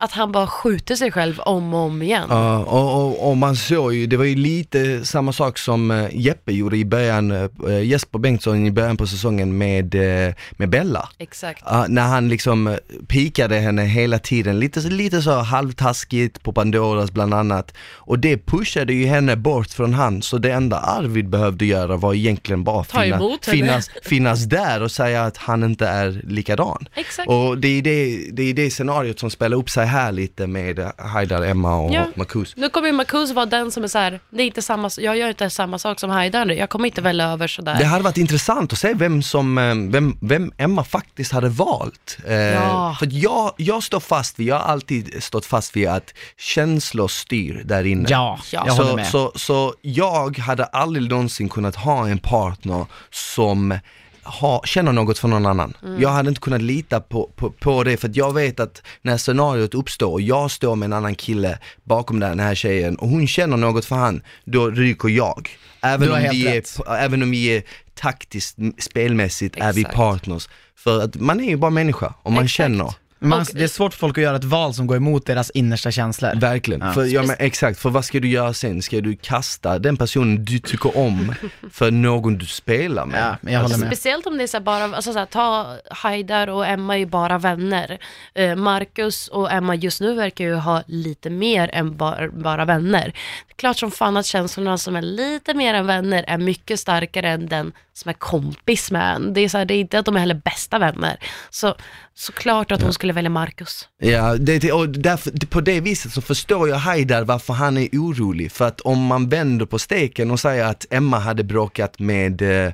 [0.00, 2.26] att han bara skjuter sig själv om och om igen.
[2.30, 6.08] Ja, och, och, och man såg ju, det var ju lite samma sak som eh,
[6.12, 11.08] Jeppe gjorde i början, eh, Jesper Bengtsson i början på säsongen med, eh, med Bella.
[11.18, 11.62] Exakt.
[11.66, 12.76] Ja, när han liksom eh,
[13.08, 17.74] pikade henne hela tiden, lite, lite så halvtaskigt på Pandoras bland annat.
[17.92, 22.14] Och det pushade ju henne bort från han, så det enda Arvid behövde göra var
[22.14, 26.88] egentligen bara finna, finnas, finnas där och säga att han inte är likadan.
[26.94, 27.28] Exakt.
[27.28, 30.92] Och det är det, det är det scenariot som spelar upp sig här lite med
[30.98, 32.04] Haidar, Emma och Ja.
[32.14, 32.56] Marcus.
[32.56, 35.16] Nu kommer ju Marcus vara den som är så här, det är inte samma, jag
[35.16, 37.76] gör inte samma sak som Haidar, jag kommer inte välja över sådär.
[37.78, 42.18] Det hade varit intressant att se vem som, eh, vem, vem Emma faktiskt hade valt.
[42.26, 42.96] Eh, Ja.
[42.98, 47.62] För jag, jag står fast vid, jag har alltid stått fast vid att känslor styr
[47.64, 48.06] där inne.
[48.08, 48.64] Ja, Ja.
[48.66, 49.06] jag håller så, med.
[49.06, 53.78] så, så jag hade aldrig någonsin kunnat ha en partner som
[54.26, 55.76] ha, känner något för någon annan.
[55.82, 56.00] Mm.
[56.00, 59.16] Jag hade inte kunnat lita på, på, på det för att jag vet att när
[59.16, 63.26] scenariot uppstår och jag står med en annan kille bakom den här tjejen och hon
[63.26, 65.48] känner något för han, då ryker jag.
[65.82, 66.62] Även om, vi är,
[66.98, 67.62] även om vi är
[67.94, 69.96] taktiskt, spelmässigt är vi Exakt.
[69.96, 70.48] partners.
[70.76, 72.56] För att man är ju bara människa och man Exakt.
[72.56, 72.94] känner.
[73.18, 75.50] Man, Och- det är svårt för folk att göra ett val som går emot deras
[75.50, 76.40] innersta känslor.
[76.40, 76.92] Verkligen, Ja.
[76.92, 78.82] för, ja, men, exakt, för vad ska du göra sen?
[78.82, 81.34] Ska du kasta den personen du tycker om
[81.72, 83.20] för någon du spelar med?
[83.20, 83.88] Ja, men jag håller med.
[83.88, 86.98] Speciellt om det är så här bara, alltså så här, ta Haidar och Emma är
[86.98, 87.98] ju bara vänner.
[88.34, 93.04] Eh, Marcus och Emma just nu verkar ju ha lite mer än bara, bara vänner.
[93.46, 96.80] Det är klart som fan att känslorna som är lite mer än vänner är mycket
[96.80, 99.34] starkare än den som är kompis med en.
[99.34, 101.16] Det är, så här, det är inte att de är heller bästa vänner.
[101.50, 101.74] Så
[102.18, 103.88] såklart att hon skulle välja Marcus.
[103.98, 108.52] Ja, det, och därför, på det viset så förstår jag Haidar varför han är orolig.
[108.52, 112.72] För att om man vänder på steken och säger att Emma hade bråkat med eh,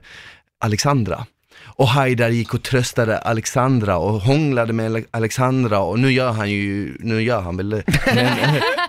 [0.60, 1.26] Alexandra
[1.64, 6.50] och Haidar gick och tröstade Alexandra och hånglade med Ale- Alexandra och nu gör han
[6.50, 7.82] ju, nu gör han väl det.
[8.14, 8.26] Men,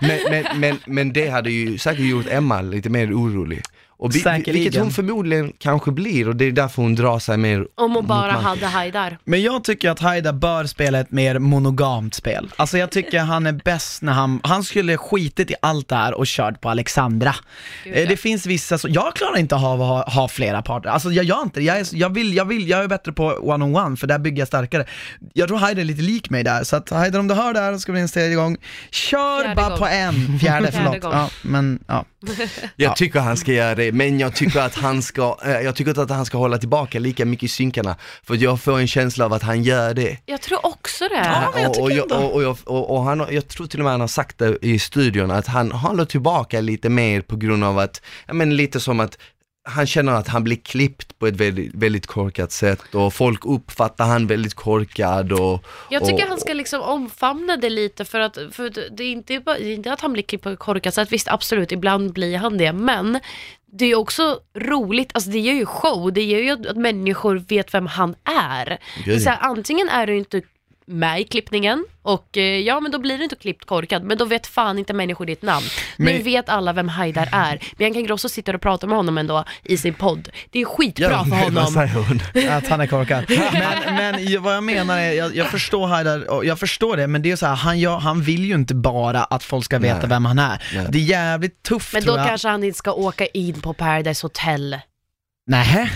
[0.00, 3.62] men, men, men, men det hade ju säkert gjort Emma lite mer orolig.
[4.04, 4.62] Och vi, Säkerligen.
[4.64, 7.90] vilket hon förmodligen kanske blir och det är därför hon drar sig mer Om hon
[7.92, 8.42] mot bara Marcus.
[8.44, 9.18] hade Haidar.
[9.24, 12.50] Men jag tycker att Haida bör spela ett mer monogamt spel.
[12.56, 16.14] Alltså jag tycker han är bäst när han, han skulle skitit i allt det här
[16.14, 17.34] och kört på Alexandra.
[17.84, 18.08] Gud, Eh, ja.
[18.08, 20.88] Det finns vissa, så, jag klarar inte av att ha, ha flera parter.
[20.90, 23.24] Alltså jag gör inte det, jag, är, jag, vill, jag, vill, jag är bättre på
[23.26, 24.86] one-on-one för där bygger jag starkare.
[25.32, 27.60] Jag tror Haida är lite lik mig där, så att Haida om du hör det
[27.60, 28.56] här ska vi en tredje gång.
[28.90, 29.78] Kör Fjärde bara gång.
[29.78, 31.00] på en, fjärde, Fjärde förlåt.
[31.02, 31.12] gång.
[31.12, 32.04] Ja, men ja.
[32.76, 35.90] Jag tycker han ska göra det, men jag tycker att han ska, eh, jag tycker
[35.90, 39.24] inte att han ska hålla tillbaka lika mycket i synkarna, för jag får en känsla
[39.24, 40.18] av att han gör det.
[40.26, 41.14] Jag tror också det.
[41.24, 43.66] Ja, men jag och, jag, ändå- och, och, jag, och, och han, har- jag tror
[43.66, 47.20] till och med han har sagt det i studion, att han håller tillbaka lite mer
[47.20, 49.18] på grund av att, ja men lite som att
[49.68, 54.06] han känner att han blir klippt på ett väldigt, väldigt korkat sätt och folk uppfattar
[54.06, 55.64] han väldigt korkad och...
[55.90, 59.32] Jag tycker och, han ska liksom omfamna det lite för att, för det är inte,
[59.38, 62.38] det är inte att han blir klippt på ett korkat sätt, visst absolut, ibland blir
[62.38, 63.20] han det, men
[63.78, 67.74] det är också roligt, alltså det gör ju show, det gör ju att, människor vet
[67.74, 68.78] vem han är.
[69.04, 69.22] Gud.
[69.22, 70.42] Så här, antingen är du inte
[70.86, 74.24] med i klippningen och eh, ja men då blir du inte klippt korkad men då
[74.24, 75.66] vet fan inte människor ditt namn.
[75.96, 77.58] Nu Men- vet alla vem Haidar är.
[77.78, 80.28] Bianca Ingrosso sitter och pratar med honom ändå i sin podd.
[80.50, 81.66] Det är skitbra för vad honom.
[81.66, 82.48] säger hon?
[82.50, 83.24] Att han är korkad.
[83.52, 87.30] Men, men vad jag menar är, jag, jag förstår Haidar, jag förstår det, men det
[87.30, 90.08] är så här, han, gör, han vill ju inte bara att folk ska veta Nej.
[90.08, 90.62] vem han är.
[90.74, 90.86] Nej.
[90.88, 92.26] Det är jävligt tufft Men tror då jag.
[92.28, 94.78] kanske han inte ska åka in på Paradise Hotel.
[95.46, 95.90] Nej.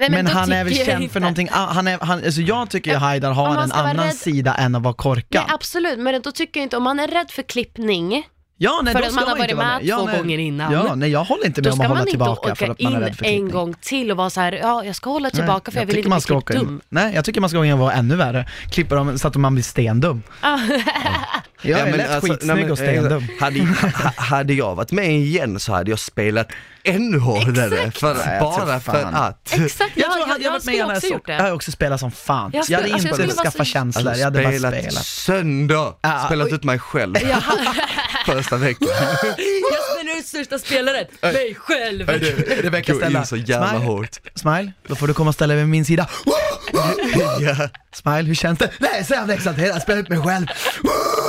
[0.00, 2.70] Nej, Men, då han är väl jag känd för någonting, han är, han, alltså jag
[2.70, 5.42] tycker ju Ja, Haidar har en annan rädd- sida än att vara korkad.
[5.46, 8.22] Nej absolut, men då tycker jag inte, om man är rädd för klippning,
[8.56, 10.16] ja, nej, för att man har jag varit vara med Ja, två nej.
[10.18, 10.72] gånger innan.
[10.72, 12.80] Ja, nej jag håller inte med om att man hålla inte tillbaka åka för att
[12.82, 13.50] man är in rädd för en klippning.
[13.50, 15.98] gång till och vara så här, ja jag ska hålla tillbaka för jag, vill tycker
[15.98, 16.80] inte man bli ska klippt åka dum.
[16.88, 18.48] Nej, jag tycker man ska gå in och vara ännu värre.
[18.70, 20.22] Klippa dem så att man blir stendum.
[20.40, 20.58] Ah.
[21.62, 23.18] Jag är men lätt alltså, skitsnygg nej, men, och stendum.
[23.38, 23.60] eh, hade,
[24.04, 26.48] ha- hade jag varit med igen så hade jag spelat
[26.84, 29.52] ännu hårdare, för, Nej, jag tror bara för att.
[29.52, 31.42] Exakt, jag, Jag jag, jag jag, varit med skulle igen också så, gjort jag det.
[31.42, 32.50] hade också spelat som fan.
[32.54, 35.04] Jag Jag, hade alltså, jag inte vara skaffa så- känslor, jag hade bara spelat spelat.
[35.06, 36.54] sönder, Ja, spelat oj.
[36.54, 37.42] ut mig själv Jag,
[38.26, 38.88] första veckan.
[39.72, 42.08] jag spelar ut största spelaren, mig själv.
[42.62, 43.18] Rebecka Gå ställa.
[43.20, 44.20] in så jävla Smile, hårt.
[44.34, 46.06] Smile, då får du komma och ställa dig vid min sida.
[47.40, 47.68] Ja.
[47.92, 48.70] Smile, hur känns det?
[48.78, 50.46] Nej, så jävla exalterad, spela ut mig själv.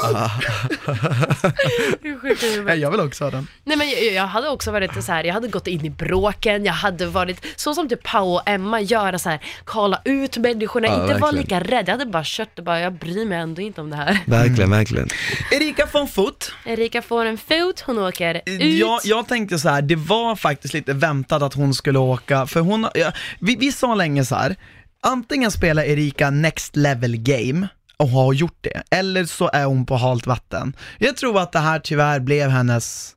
[2.66, 3.48] Nej, jag vill också ha den.
[3.64, 6.66] Nej men jag, jag hade också varit så här, jag hade gått in i bråken,
[6.66, 10.88] jag hade varit, så som typ Pau och Emma gör, så här, kala ut människorna,
[10.88, 11.88] Ja, inte vara lika rädd.
[11.88, 14.18] Jag hade bara kört och bara, jag bryr mig ändå inte om det här.
[14.26, 15.08] Verkligen, verkligen.
[15.52, 18.62] Erika von Foot, Erika får en fot, hon åker ut.
[18.80, 22.60] jag, jag tänkte så här, det var faktiskt lite väntat att hon skulle åka, för
[22.60, 24.56] hon, ja, vi, vi sa länge så här.
[25.02, 27.68] antingen spelar Erika next level game,
[28.02, 30.76] och har gjort det, eller så är hon på halt vatten.
[31.00, 33.14] Jag tror att det här tyvärr blev hennes,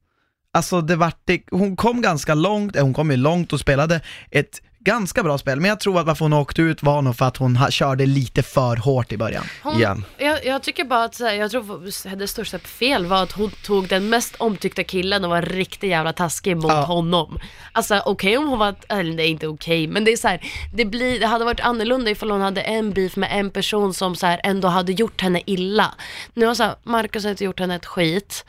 [0.53, 4.01] alltså det vart, det, hon kom ganska långt, eh, hon kom ju långt och spelade
[4.31, 7.25] ett ganska bra spel, men jag tror att varför hon åkte ut var nog för
[7.25, 9.45] att hon ha, körde lite för hårt i början.
[9.63, 9.97] Hon, Ja.
[10.19, 13.51] jag, jag tycker bara att, så här, jag tror hennes största fel var att hon
[13.51, 16.85] tog den mest omtyckta killen och var riktigt jävla taskig mot Ja.
[16.85, 17.39] honom.
[17.73, 20.41] Alltså okej om hon var, eller det är inte okej, men det är så här,
[20.75, 24.17] det, blir, det hade varit annorlunda ifall hon hade en beef med en person som
[24.17, 25.95] så här, ändå hade gjort henne illa.
[26.35, 28.45] Nu har så här, Marcus har inte gjort henne ett skit.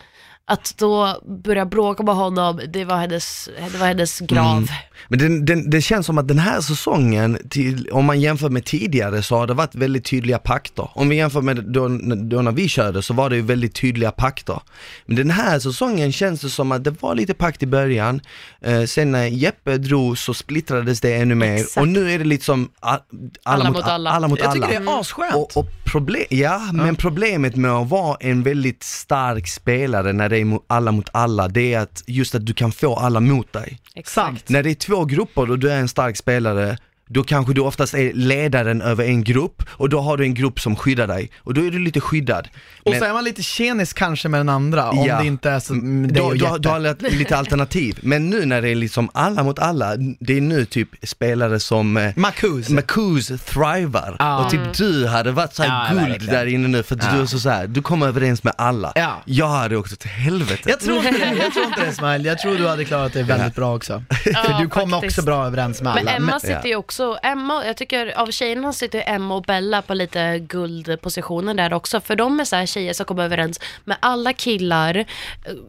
[0.48, 4.58] Att då börja bråka med honom, det var hennes, det var hennes grav.
[4.58, 4.68] Mm.
[5.08, 8.66] Men den, den, det känns som att den här säsongen, till, om man jämför med
[8.66, 10.90] tidigare så har det varit väldigt tydliga pakter.
[10.94, 14.12] Om vi jämför med då, då när vi körde så var det ju väldigt tydliga
[14.12, 14.60] pakter.
[15.06, 18.22] Men den här säsongen känns det som att det var lite pakt i början,
[18.62, 21.78] eh, sen när Jeppe drog så splittrades det ännu mer Exakt.
[21.78, 22.98] och nu är det liksom a,
[23.44, 24.10] alla, mot, alla.
[24.10, 24.68] alla mot Jag alla.
[24.68, 25.36] tycker det är asskönt.
[25.36, 30.35] Och, och problem, ja, men problemet med att vara en väldigt stark spelare när det
[30.38, 33.54] är mo- alla mot alla, det är att just att du kan få alla mot
[33.54, 33.80] dig.
[34.06, 34.50] Sant.
[34.50, 36.78] När det är två grupper och du är en stark spelare,
[37.08, 40.60] då kanske du oftast är ledaren över en grupp och då har du en grupp
[40.60, 42.48] som skyddar dig och då är du lite skyddad.
[42.84, 45.20] Och Men- så är man lite tjenis kanske med den andra, om Ja.
[45.22, 46.80] det inte är så, mm, dig då, då, då har
[47.10, 48.00] du lite alternativ.
[48.02, 51.98] Men nu när det är liksom alla mot alla, det är nu typ spelare som
[51.98, 52.70] eh, Marcus.
[52.70, 54.16] Marcus thrivar.
[54.20, 54.46] Ja.
[54.46, 57.26] Och typ du hade varit så Ja, guld där inne nu för att du är
[57.26, 58.92] så, så här, du kommer överens med alla.
[58.96, 59.22] Ja.
[59.26, 60.62] Jag hade också till helvete.
[60.70, 62.30] Jag tror inte det, jag tror inte det Smile.
[62.30, 64.04] Jag tror du hade klarat det väldigt bra också.
[64.24, 66.02] För du kommer också bra överens med alla.
[66.04, 69.94] Men Emma sitter ju också, Emma, jag tycker av tjejerna sitter Emma och Bella på
[69.94, 72.02] lite guldpositioner där också.
[72.02, 75.06] För de är så här tjejer som kommer överens med alla killar.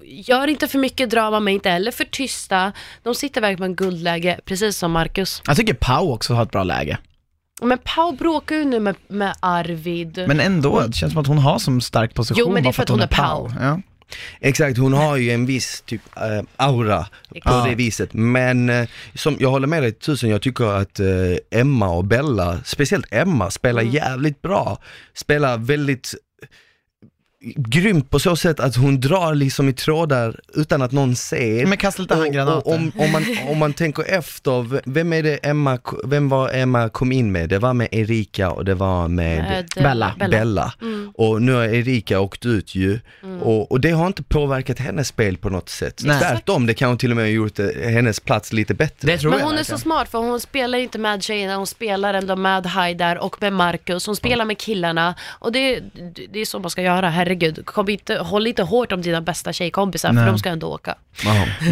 [0.04, 2.72] Gör inte för mycket drama men inte heller för tysta.
[3.02, 5.42] De sitter verkligen på en guldläge, precis som Marcus.
[5.46, 6.98] Jag tycker Pau också har ett bra läge.
[7.62, 10.24] Men Pau bråkar ju nu med, med Arvid.
[10.28, 12.72] Men ändå, det känns som att hon har som stark position Jo, men det är
[12.72, 13.50] för att hon är Pau.
[13.60, 13.80] Ja.
[14.40, 17.66] Exakt, hon har ju en viss typ eh, aura på Ja.
[17.68, 18.12] det viset.
[18.12, 21.06] Men eh, som, jag håller med dig tusen, jag tycker att eh,
[21.60, 23.94] Emma och Bella, speciellt Emma, spelar Mm.
[23.94, 24.78] jävligt bra.
[25.14, 26.14] Spelar väldigt
[27.40, 31.66] grymt på så sätt att hon drar liksom i trådar utan att någon ser.
[31.66, 32.74] Men kasta lite handgranater.
[32.74, 37.12] om, om, man, om man tänker efter, vem är det Emma, vem var Emma kom
[37.12, 37.48] in med?
[37.48, 40.14] Det var med Erika och det var med Med, eh, Bella.
[40.30, 40.72] Bella.
[40.82, 41.12] Mm.
[41.14, 43.00] Och nu har Erika åkt ut ju.
[43.42, 46.02] Och, och det har inte påverkat hennes spel på något sätt.
[46.04, 46.18] Nej.
[46.20, 49.12] Tvärtom, det kanske till och med har gjort eh, hennes plats lite bättre.
[49.12, 49.78] Det tror Men jag hon är verkligen.
[49.78, 53.52] så smart för hon spelar inte med tjejerna, hon spelar ändå med Haidar och med
[53.52, 54.06] Marcus.
[54.06, 55.80] Hon spelar med killarna och det,
[56.32, 57.66] det är så man ska göra, herregud.
[57.66, 60.24] Kom inte, håll inte hårt om dina bästa tjejkompisar Nej.
[60.24, 60.94] för de ska ändå åka.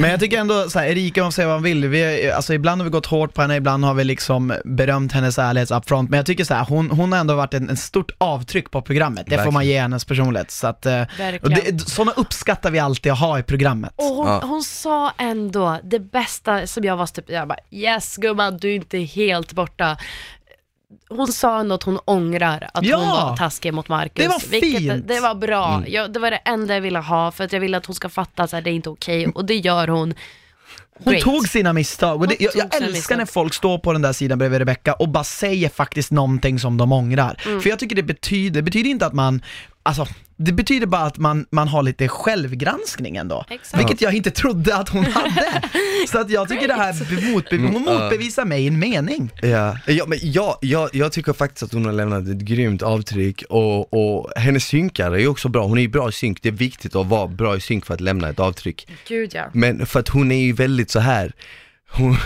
[0.00, 2.54] Men jag tycker ändå så här, Erika man får säga vad man vill, vi, alltså
[2.54, 6.10] ibland har vi gått hårt på henne, ibland har vi liksom berömt hennes ärlighet upfront,
[6.10, 8.82] men jag tycker så här, hon, hon har ändå varit en, en stort avtryck på
[8.82, 10.50] programmet, det får man ge hennes personlighet.
[10.50, 11.76] Så att, eh, och Verkligen.
[11.76, 13.92] det, sådana uppskattar vi alltid att ha i programmet.
[13.96, 14.40] Och hon, Ja.
[14.44, 18.74] hon sa ändå det bästa som jag var typ, jag bara yes gumman du är
[18.74, 19.96] inte helt borta.
[21.08, 22.96] Hon sa ändå att hon ångrar att Ja!
[22.96, 24.24] hon var taskig mot Marcus.
[24.24, 25.08] Det var vilket, fint.
[25.08, 25.82] Det var bra.
[25.86, 28.08] Jag, det var det enda jag ville ha för att jag ville att hon ska
[28.08, 30.14] fatta att det är inte okej och det gör hon.
[31.04, 31.24] Hon Great.
[31.24, 33.18] tog sina misstag och det, jag, jag älskar misstag.
[33.18, 36.76] när folk står på den där sidan bredvid Rebecca och bara säger faktiskt någonting som
[36.76, 37.42] de ångrar.
[37.46, 37.60] Mm.
[37.60, 39.42] För jag tycker det betyder, det betyder inte att man,
[39.84, 40.06] alltså
[40.36, 43.44] det betyder bara att man, man har lite självgranskning ändå.
[43.50, 43.80] Exakt.
[43.80, 45.62] Vilket jag inte trodde att hon hade.
[46.08, 49.30] Så att jag tycker det här, be- motbe, hon motbevisar mig i en mening.
[49.42, 53.42] Ja, ja men jag, jag, jag tycker faktiskt att hon har lämnat ett grymt avtryck
[53.48, 56.52] och, och hennes synkare är också bra, hon är ju bra i synk, det är
[56.52, 58.88] viktigt att vara bra i synk för att lämna ett avtryck.
[59.08, 59.44] Gud ja.
[59.52, 61.32] Men för att hon är ju väldigt så här
[61.96, 62.16] hon,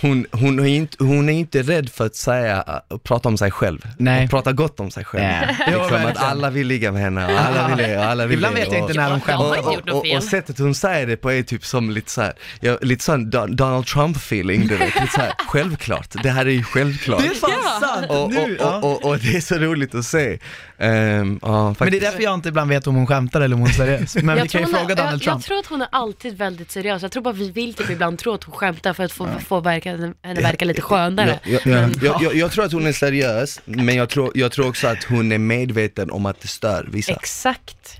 [0.00, 3.50] hon, hon, är inte, hon är inte rädd för att säga, och prata om sig
[3.50, 3.88] själv.
[3.98, 4.24] Nej.
[4.24, 5.24] Och prata gott om sig själv.
[5.24, 5.54] Ja.
[5.72, 8.34] Jo, Liksom att alla vill ligga med henne och alla vill det och alla vill
[8.38, 9.68] Ibland vet jag och, inte när de har skämtar.
[9.92, 10.16] och, och, fel.
[10.16, 13.30] och sättet hon säger det på är typ som lite så här, ja, lite sån
[13.30, 14.94] Don- Donald Trump-feeling, du vet.
[14.94, 17.20] Lite så här, självklart, det här är ju självklart.
[17.22, 18.06] Det är fan sant!
[18.10, 18.76] och, och, ja.
[18.76, 20.38] och, och, och det är så roligt att se.
[20.78, 23.60] Ehm, ja, Men det är därför jag inte ibland vet om hon skämtar eller om
[23.60, 24.14] hon är seriös.
[24.14, 25.34] Men vi Jag kan ju tror hon fråga är- Donald jag, Trump.
[25.40, 27.02] jag tror att hon är alltid väldigt seriös.
[27.02, 29.60] Jag tror bara vi vill typ ibland tro att hon skämtar för att få, få
[29.60, 29.90] verka,
[30.22, 31.38] henne verka lite skönare.
[31.44, 31.88] Ja, ja, ja.
[32.02, 35.04] Jag, jag, jag tror att hon är seriös, men jag tror, jag tror också att
[35.04, 37.12] hon är medveten om att det stör vissa.
[37.12, 37.96] Exakt.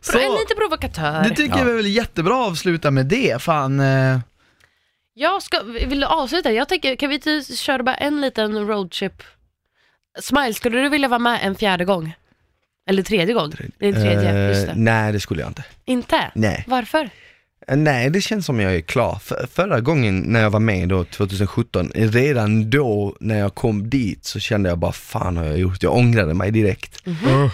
[0.00, 1.22] Så- En lite provokatör.
[1.28, 3.80] Det tycker jag är väl jättebra att avsluta med det, fan.
[3.80, 4.18] Eh,
[5.14, 6.52] Jag ska, vill du avsluta?
[6.52, 9.22] Jag tänker, kan vi köra bara en liten roadtrip?
[10.20, 12.14] Smile, skulle du vilja vara med en fjärde gång?
[12.90, 13.52] Eller tredje gång?
[13.78, 14.80] Det är en tredje, just Eh, det.
[14.80, 15.64] nej, det skulle jag inte.
[15.84, 16.30] Inte?
[16.34, 16.64] Nej.
[16.66, 17.10] Varför?
[17.66, 19.18] Eh, Nej, det känns som jag är klar.
[19.22, 24.24] För, förra gången när jag var med då, 2017, redan då när jag kom dit
[24.24, 25.82] så kände jag bara, fan har jag gjort?
[25.82, 27.02] Jag ångrade mig direkt.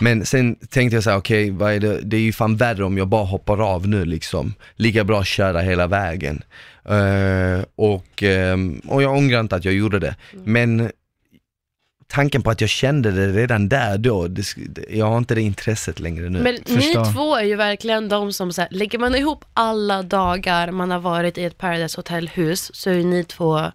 [0.01, 2.01] Men sen tänkte jag så här, okej, är det?
[2.01, 4.55] det är ju fan värre om jag bara hoppar av nu liksom.
[4.77, 6.43] Lika bra att köra hela vägen.
[6.89, 10.17] Eh, och, ehm, och jag ångrar inte att jag gjorde det.
[10.45, 10.91] Men
[12.09, 14.45] tanken på att jag kände det redan där då, det,
[14.91, 16.39] jag har inte det intresset längre nu.
[16.43, 17.05] Men förstår.
[17.05, 20.91] ni två är ju verkligen de som, så här, lägger man ihop alla dagar man
[20.91, 23.71] har varit i ett Paradise Hotel-hus så är ni två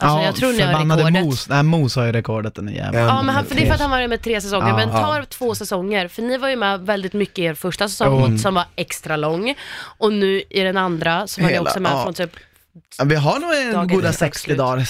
[0.00, 1.24] Alltså, jag tror ni har rekordet.
[1.24, 3.06] Mos, nej Mos har ju rekordet den är jäveln.
[3.06, 4.76] Ja, men han, för det är för att han var med tre säsonger, Ja.
[4.76, 5.24] men ta Ja.
[5.28, 8.38] två säsonger, för ni var ju med väldigt mycket i er första säsong Mm.
[8.38, 9.54] som var extra lång,
[9.98, 12.02] och nu i den andra så var ni också med ja.
[12.02, 12.36] från typ,
[12.98, 14.58] Ja, Vi har nog en goda till 60 slut.
[14.58, 14.88] dagar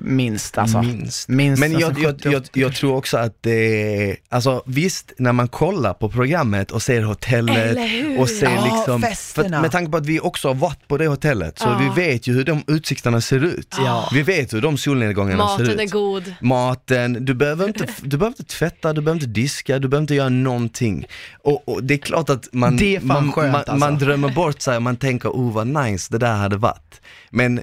[0.00, 0.82] minst alltså.
[0.82, 1.28] Minst.
[1.28, 5.32] Minst, Men jag, alltså, jag, 70, jag, jag tror också att det alltså visst när
[5.32, 7.78] man kollar på programmet och ser hotellet
[8.18, 9.56] och ser Ja, liksom, festerna.
[9.56, 11.92] för, med tanke på att vi också har varit på det hotellet så Ja.
[11.94, 13.74] vi vet ju hur de utsikterna ser ut.
[13.78, 14.08] Ja.
[14.12, 15.68] Vi vet hur de solnedgångarna ser ut.
[15.68, 16.34] maten är god.
[16.40, 20.14] Maten, du behöver, inte, du behöver inte tvätta, du behöver inte diska, du behöver inte
[20.14, 21.06] göra någonting.
[21.42, 23.76] Och, och det är klart att man, Det är fan man, skönt, man, alltså.
[23.76, 27.00] man drömmer bort sig och man tänker, oh vad nice det där hade varit.
[27.30, 27.62] Men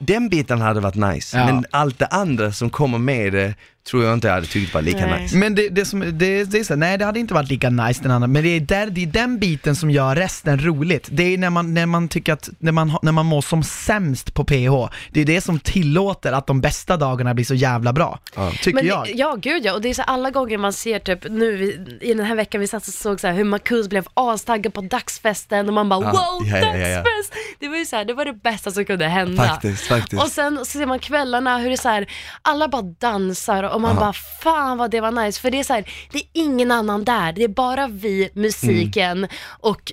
[0.00, 1.46] den biten hade varit nice, Ja.
[1.46, 3.54] men allt det andra som kommer med det
[3.90, 5.22] tror jag inte jag hade tyckt var lika Nej.
[5.22, 5.36] nice.
[5.36, 8.02] Men det, det som, det, det är så, nej det hade inte varit lika nice
[8.02, 11.08] den andra, men det är, där, det är den biten som gör resten roligt.
[11.12, 13.62] Det är när man, när man tycker att, när man, har- när man mår som
[13.62, 17.92] sämst på PH, det är det som tillåter att de bästa dagarna blir så jävla
[17.92, 18.18] bra.
[18.36, 18.50] Ja.
[18.50, 19.04] Tycker Men jag.
[19.06, 19.74] det, ja, gud ja.
[19.74, 22.60] Och det är så alla gånger man ser typ nu vi, i den här veckan
[22.60, 26.00] vi satt och såg så här hur Marcus blev astaggad på dagsfesten och man bara
[26.04, 26.96] Ja, wow, ja, ja, ja, ja.
[26.96, 27.32] dagsfest!
[27.58, 29.44] Det var ju så här, det var det bästa som kunde hända.
[29.44, 30.22] Faktiskt, faktiskt.
[30.22, 32.06] Och sen så ser man kvällarna hur det är så här,
[32.42, 34.00] alla bara dansar och man Ja.
[34.00, 34.12] bara
[34.42, 35.40] fan vad det var nice.
[35.40, 37.32] För det är så här, det är ingen annan där.
[37.32, 39.30] Det är bara vi, musiken Mm.
[39.60, 39.92] och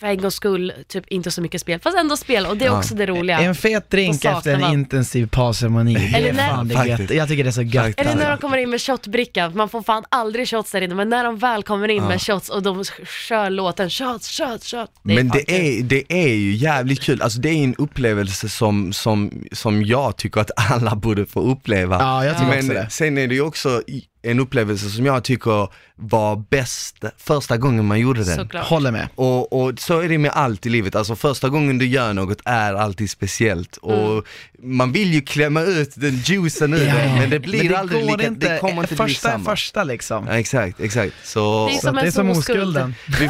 [0.00, 2.68] för en gångs skull typ inte så mycket spel, fast ändå spel och det är
[2.68, 2.78] Ja.
[2.78, 3.40] också det roliga.
[3.40, 4.72] En fet drink saknar efter en man.
[4.72, 7.00] intensiv parceremoni, det Eller är när- fan det Faktiskt.
[7.00, 7.10] gött.
[7.10, 7.84] Jag tycker det är så gött.
[7.86, 8.08] Faktiskt.
[8.10, 11.08] Eller när de kommer in med shotbricka, man får fan aldrig shots där inne, men
[11.08, 12.84] när de väl kommer in med shots och de
[13.28, 14.92] kör låten shots, shots, shots.
[15.02, 15.54] Men fan det kul.
[15.78, 20.16] är, det är ju jävligt kul, alltså det är en upplevelse som, som, som jag
[20.16, 21.96] tycker att alla borde få uppleva.
[22.00, 22.86] Ja, jag tycker Men också det.
[22.90, 27.84] sen är det ju också i- en upplevelse som jag tycker var bäst första gången
[27.84, 28.36] man gjorde den.
[28.36, 28.66] Såklart.
[28.66, 29.08] Håller med.
[29.14, 32.38] Och, och så är det med allt i livet, alltså första gången du gör något
[32.44, 34.24] är alltid speciellt och
[34.62, 38.04] man vill ju klämma ut den juicen ur det, men det blir men det aldrig
[38.06, 39.44] lika, inte, det kommer inte bli första är samma.
[39.50, 40.26] första liksom.
[40.26, 41.12] Ja, exakt, exakt.
[41.24, 42.60] Så, Det är som det är som oskuld.
[42.60, 42.94] oskulden.
[43.06, 43.26] vi, vi,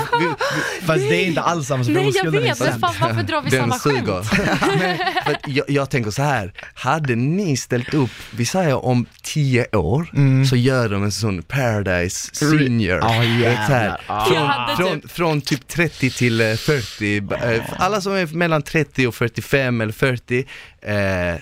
[0.80, 2.80] vi, Fast det är inte alls samma som Nej jag oskulden är vet, men sämst.
[2.80, 4.22] fan, varför drar vi den samma suger.
[4.22, 5.38] skämt?
[5.47, 10.11] Jag, jag tänker så här, hade ni ställt upp, vi säger om tio år,
[10.45, 12.99] så gör de en sån Paradise Senior.
[13.03, 13.55] Ja, så jävlar.
[13.68, 14.24] här, Ja.
[14.28, 18.62] från, Jag hade från, från typ 30 till eh, 40, eh, alla som är mellan
[18.62, 20.39] 30 och 45 eller 40
[20.83, 20.95] eh,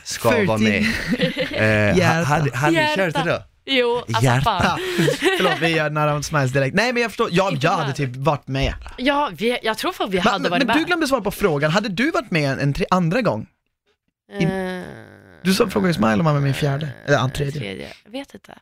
[0.05, 0.45] ska 40.
[0.47, 0.85] vara med.
[1.51, 2.15] Eh, Hjärta.
[2.17, 3.31] ha- hade hade ni kört det då?
[3.31, 3.43] Hjärta.
[3.71, 4.61] Jo, alltså Hjärta.
[4.61, 4.79] fan.
[5.39, 6.75] Förlåt, vi gör Nära om Smiles direkt.
[6.77, 7.69] Nej men jag förstår, jag där.
[7.69, 8.75] hade typ varit med.
[8.97, 10.87] Ja, vi, jag tror fan vi Men, hade varit men du med.
[10.87, 13.47] glömde svara på frågan, hade du varit med en, en tre, andra gång?
[14.41, 14.49] Eh,
[15.49, 17.61] Du sa, frågade Smile om han var i fjärde, eller an, tredje.
[17.61, 17.89] tredje.
[18.05, 18.55] Jag vet inte.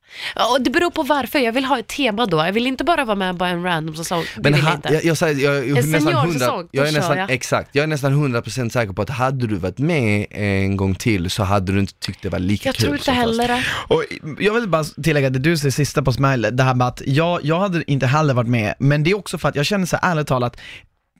[0.52, 2.36] Och det beror på varför, jag vill ha ett tema då.
[2.36, 4.24] Jag vill inte bara vara med på en random säsong.
[4.36, 4.88] Det Men vill jag ha, inte.
[4.92, 7.30] jag, jag, jag, jag, En nästan seniorsäsong, hundra, då jag är nästan, jag.
[7.30, 11.30] exakt, jag är nästan 100% säker på att hade du varit med en gång till
[11.30, 13.64] så hade du inte tyckt det var lika jag kul tror inte som heller det.
[13.88, 14.04] Och
[14.40, 17.44] jag vill bara tillägga det du säger sista på Smile, det här med att jag,
[17.44, 19.96] jag hade inte heller varit med, men det är också för att jag känner så
[19.96, 20.56] här, ärligt talat,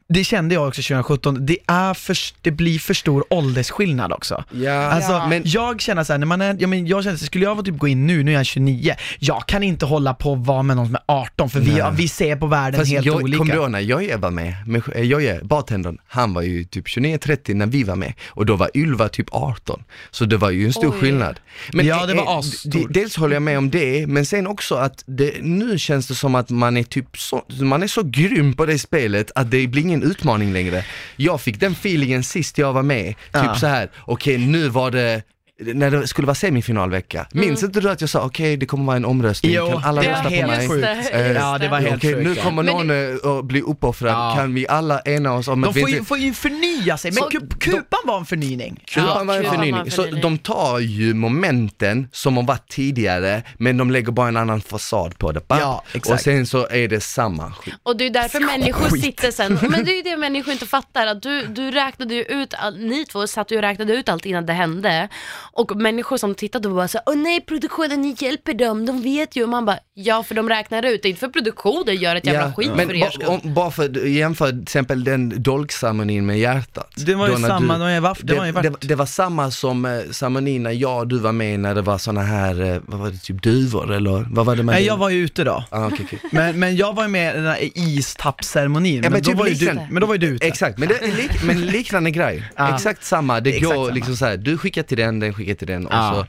[0.09, 4.45] det kände jag också 2017, det, är för, det blir för stor åldersskillnad också.
[4.53, 5.27] Ja, Alltså, Ja.
[5.29, 7.89] men jag känner såhär, när man är, ja, men jag känner, skulle jag typ gå
[7.89, 10.87] in nu, nu är jag 29, jag kan inte hålla på och vara med någon
[10.87, 13.39] som är 18 för vi, vi ser på världen Fast helt jag, olika.
[13.39, 14.55] Kommer du ihåg när Jojje var med?
[14.67, 18.71] med Jojje, bartendern, han var ju typ 29-30 när vi var med och då var
[18.75, 19.83] Ylva typ 18.
[20.11, 21.01] Så det var ju en stor Oj.
[21.01, 21.41] skillnad.
[21.73, 22.89] Ja, det var asstor.
[22.91, 26.35] Dels håller jag med om det, men sen också att det, nu känns det som
[26.35, 29.83] att man är typ så, man är så grym på det spelet att det blir
[29.83, 30.85] ingen utmaning längre.
[31.17, 33.55] Jag fick den feelingen sist jag var med, typ Ja.
[33.55, 33.91] så här.
[34.05, 35.23] okej nu var det
[35.59, 38.97] när det skulle vara semifinalvecka, minns inte du att jag sa okej det kommer vara
[38.97, 40.69] en omröstning, Jo, kan alla rösta på mig?
[40.69, 40.87] sjukt.
[41.13, 42.29] Eh, Ja, det var helt Okej, sjukt.
[42.29, 42.91] nu kommer Men någon
[43.25, 44.35] eh, att bli uppoffrad, Ja.
[44.37, 46.09] kan vi alla ena oss om De att vi får ju, inte...
[46.09, 48.81] får ju förnya sig, men Så- kup, kupan var en förnyning.
[48.87, 49.91] Kupan Ja, var en förnyning.
[49.91, 54.61] Så de tar ju momenten som har varit tidigare, men de lägger bara en annan
[54.61, 55.41] fasad på det.
[55.49, 56.11] Ja, exakt.
[56.15, 57.75] Och sen så är det samma skit.
[57.83, 59.05] Och det är därför människor Skit.
[59.05, 62.23] sitter sen, men det är ju det människor inte fattar, att du, du räknade ju
[62.23, 65.09] ut, all, ni två satt ju och räknade ut allt innan det hände.
[65.57, 69.43] Och människor som tittade var så åh nej produktionen, ni hjälper dem, de vet ju.
[69.43, 72.27] Och man bara, ja för de räknar ut, det är inte för produktionen gör ett
[72.27, 73.27] jävla skit men för er skull.
[73.27, 76.93] om, bara för att jämföra till exempel den dolkceremonin med hjärtat.
[76.97, 78.95] Det var ju Då när samma, det var ju vaff- det var ju det, det,
[78.95, 82.23] var samma som eh, ceremonin när jag och du var med när det var såna
[82.23, 85.11] här, eh, vad var det, typ duvor eller vad var det man Nej, jag var
[85.11, 85.65] ju ute då.
[85.71, 86.19] Ah, okej, okej.
[86.33, 89.47] Men, men jag var ju med i den där istappceremonin, men, men då typ var
[89.47, 89.89] ju du, liknande.
[89.91, 90.47] men då var ju du ute.
[90.47, 92.43] Exakt, men, det är lik, men liknande grej.
[92.57, 92.75] Ja.
[92.75, 93.95] Exakt samma, det Exakt går samma.
[93.95, 96.13] liksom så här, du skickar till den, den skickar vilket är den och Ja.
[96.15, 96.27] så,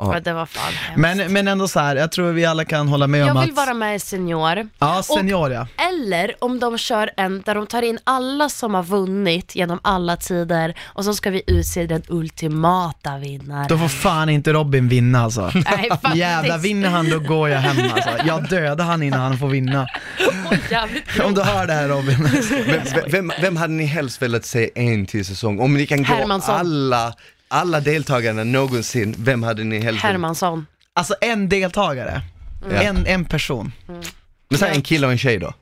[0.00, 0.98] Ja, det var fan hemskt.
[1.18, 3.50] Men, men ändå så här, jag tror vi alla kan hålla med om Jag vill
[3.50, 3.56] att...
[3.56, 4.68] vara med i Senior.
[4.78, 5.66] Ja, senior ja.
[5.90, 10.16] Eller om de kör en där de tar in alla som har vunnit genom alla
[10.16, 13.66] tider och så ska vi utse den ultimata vinnaren.
[13.68, 15.40] Då får fan inte Robin vinna alltså.
[15.54, 16.16] Nej, faktiskt.
[16.16, 18.10] Jävlar, vinner han då går jag hem alltså.
[18.26, 19.86] Jag dödar han innan han får vinna.
[20.70, 22.28] Jävligt Om du hör det här Robin.
[22.66, 25.60] vem, vem, vem hade ni helst velat se en till säsong?
[25.60, 26.54] Om ni kan gå Hermansson.
[26.54, 27.14] alla,
[27.48, 30.66] alla deltagarna någonsin, vem hade ni helst Hermansson.
[30.92, 32.22] Alltså en deltagare,
[32.70, 32.82] Ja.
[32.82, 33.72] en, en person.
[34.50, 35.54] Men säg en kille och en tjej då?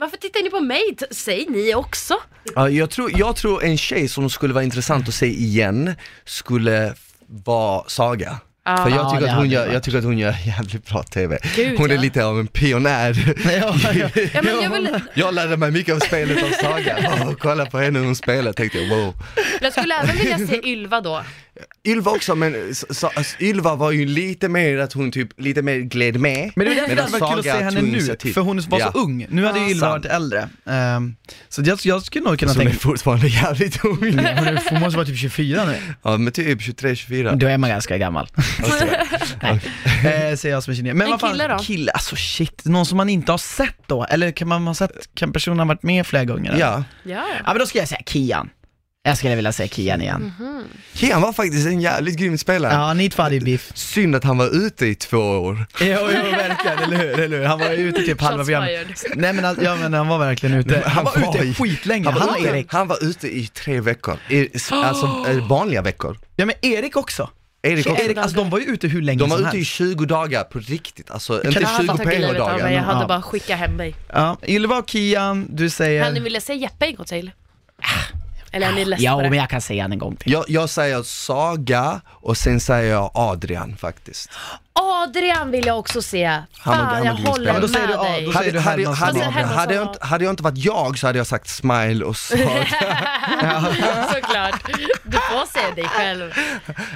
[0.00, 0.96] Varför tittar ni på mig?
[0.98, 2.14] T- Säg ni också.
[2.54, 6.94] Ja, jag, tror, jag tror en tjej som skulle vara intressant att se igen skulle
[7.26, 8.40] vara Saga.
[8.68, 8.76] Ja.
[8.76, 11.38] För jag Ja, tycker, att hon gör, jag tycker att hon gör jävligt bra TV.
[11.56, 12.00] Gud, hon är ja.
[12.00, 13.34] lite av en pionjär.
[13.44, 14.08] Ja, ja.
[14.34, 16.96] Ja, men jag, vill, Jag lärde mig mycket av spelet av Saga.
[17.28, 19.14] Och kolla på henne när hon spelar tänkte jag wow.
[19.60, 21.22] jag skulle även vilja se Ylva då.
[21.84, 25.62] Ylva också, men så, så, alltså, Ylva var ju lite mer att hon typ, lite
[25.62, 26.52] mer gled med.
[26.56, 28.32] Men det är därför det varit kul att se henne nu, initiativ.
[28.32, 28.92] för hon var Ja.
[28.92, 29.26] så ung.
[29.30, 29.70] Nu hade ju Ja.
[29.70, 30.04] Ylva Sant.
[30.04, 30.48] varit äldre.
[30.66, 31.16] Ehm,
[31.48, 33.96] så jag, jag skulle nog kunna är tänka fortfarande jävligt ung.
[34.00, 35.76] hon, är, hon måste vara typ 24 nu.
[36.02, 37.36] Ja men typ 23-24.
[37.36, 38.28] Då är man ganska gammal.
[39.42, 39.60] Nej,
[40.30, 40.96] eh, säger jag som är kinesisk.
[40.96, 41.58] Men En vad fan, kille då?
[41.58, 44.04] Kille, alltså shit, någon som man inte har sett då?
[44.04, 46.50] Eller kan man ha sett, kan personen ha varit med flera gånger?
[46.50, 46.60] eller?
[46.60, 47.24] Ja, Ja.
[47.44, 48.50] Ja men då ska jag säga Kian.
[49.02, 50.32] Jag skulle vilja säga Kian igen.
[50.94, 52.72] Kian var faktiskt en jävligt grym spelare.
[52.72, 53.70] Ja, Need Adi Beef.
[53.74, 55.66] Synd att han var ute i två år.
[55.80, 57.20] Jo, jo verkligen, eller hur?
[57.20, 57.44] Eller hur?
[57.44, 58.70] Han var ju ute typ halva Shots programmet.
[59.00, 59.18] fired.
[59.18, 60.82] Nej men, alltså, ja, men han var verkligen ute.
[60.86, 62.72] Han var ute i- skitlänge, han, han, och ute, Erik.
[62.72, 66.18] han var ute i tre veckor, I, alltså eh, vanliga veckor.
[66.36, 67.30] Ja men Erik också.
[67.62, 68.04] Erik också.
[68.04, 69.72] Erik, alltså de var ju ute hur länge De var som ute i helst.
[69.72, 73.00] 20 dagar på riktigt, alltså kan inte det 20 Tagit livet av mig, jag hade
[73.00, 73.06] Ja.
[73.08, 73.94] bara skickat hem dig.
[74.12, 76.20] Ja, Ylva och Kian, du Hade ni säger...
[76.20, 77.30] velat se Jeppe en gång till?
[78.52, 79.30] Eller är ni ledsna Ja på det?
[79.30, 80.32] men jag kan säga han en gång till.
[80.32, 84.30] Jag, jag säger Saga och sen säger jag Adrian faktiskt.
[84.72, 86.24] Adrian vill jag också se.
[86.26, 86.42] Han
[86.76, 87.30] Fan, gammal jag inspelare.
[87.32, 88.26] håller Men då säger med du, ja, dig.
[88.26, 89.06] då säger du hade, Hermansson.
[89.06, 91.48] hade, Alltså, Hermansson hade, jag inte, hade jag inte varit jag så hade jag sagt
[91.48, 92.66] Smile och Saga.
[94.14, 94.60] Såklart.
[95.04, 96.32] Du får se dig själv.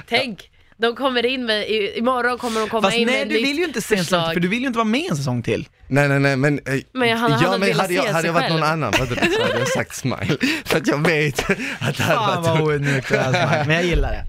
[0.09, 3.35] Tänk, de kommer in med, i, imorgon kommer de komma Fast in nej med du
[3.37, 4.33] ett vill ju inte se en säsong förslag.
[4.33, 5.67] för du vill ju inte vara med en säsong till.
[5.87, 8.21] nej nej nej men, eh, Men han- ja, hade men velat hade jag, se hade
[8.21, 8.71] sig jag varit någon själv.
[8.73, 10.37] annan fattar du, så hade jag sagt Smile.
[10.65, 13.85] För att jag vet att det hade Fan varit vad oödmjukt det här, men jag
[13.85, 14.25] gillar det.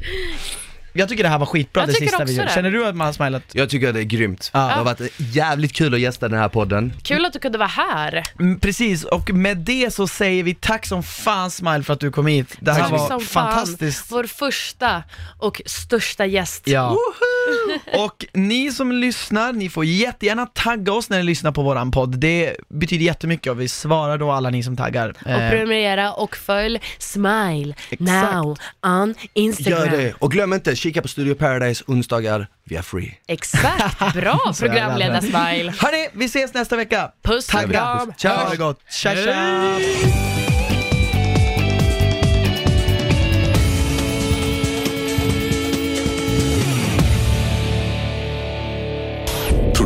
[0.97, 2.51] Jag tycker det här var skitbra Jag det sista vi gjorde.
[2.55, 3.43] Känner du att man har smilat?
[3.53, 4.51] Jag tycker att det är grymt.
[4.53, 4.59] Ja.
[4.61, 6.93] Det har varit jävligt kul att gästa den här podden.
[7.03, 8.23] Kul att du kunde vara här.
[8.41, 12.11] Mm, precis, och med det så säger vi tack som fan Smile för att du
[12.11, 12.57] kom hit.
[12.61, 13.53] Det här Tack var som fan.
[13.53, 14.07] fantastiskt.
[14.09, 15.03] Vår första
[15.39, 16.63] och största gäst.
[16.67, 16.97] Ja.
[17.99, 22.19] Och ni som lyssnar, ni får jättegärna tagga oss när ni lyssnar på våran podd.
[22.19, 25.15] Det betyder jättemycket och vi svarar då alla ni som taggar.
[25.25, 29.79] Och Eh, prenumerera och följ Smile now on Instagram.
[29.79, 30.15] Gör det.
[30.19, 33.15] Och glöm inte, kika på Studio Paradise onsdagar via free.
[33.29, 35.75] Exakt, bra programledare Smile.
[35.79, 37.13] Hörni, vi ses nästa vecka!
[37.23, 38.13] Puss och kram.
[38.19, 38.37] Ciao!
[38.37, 38.81] Ha det gott!
[38.91, 39.79] Tja tja!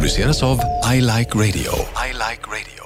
[0.09, 0.59] produceras av
[0.95, 1.73] I Like Radio.
[2.09, 2.78] I like radio.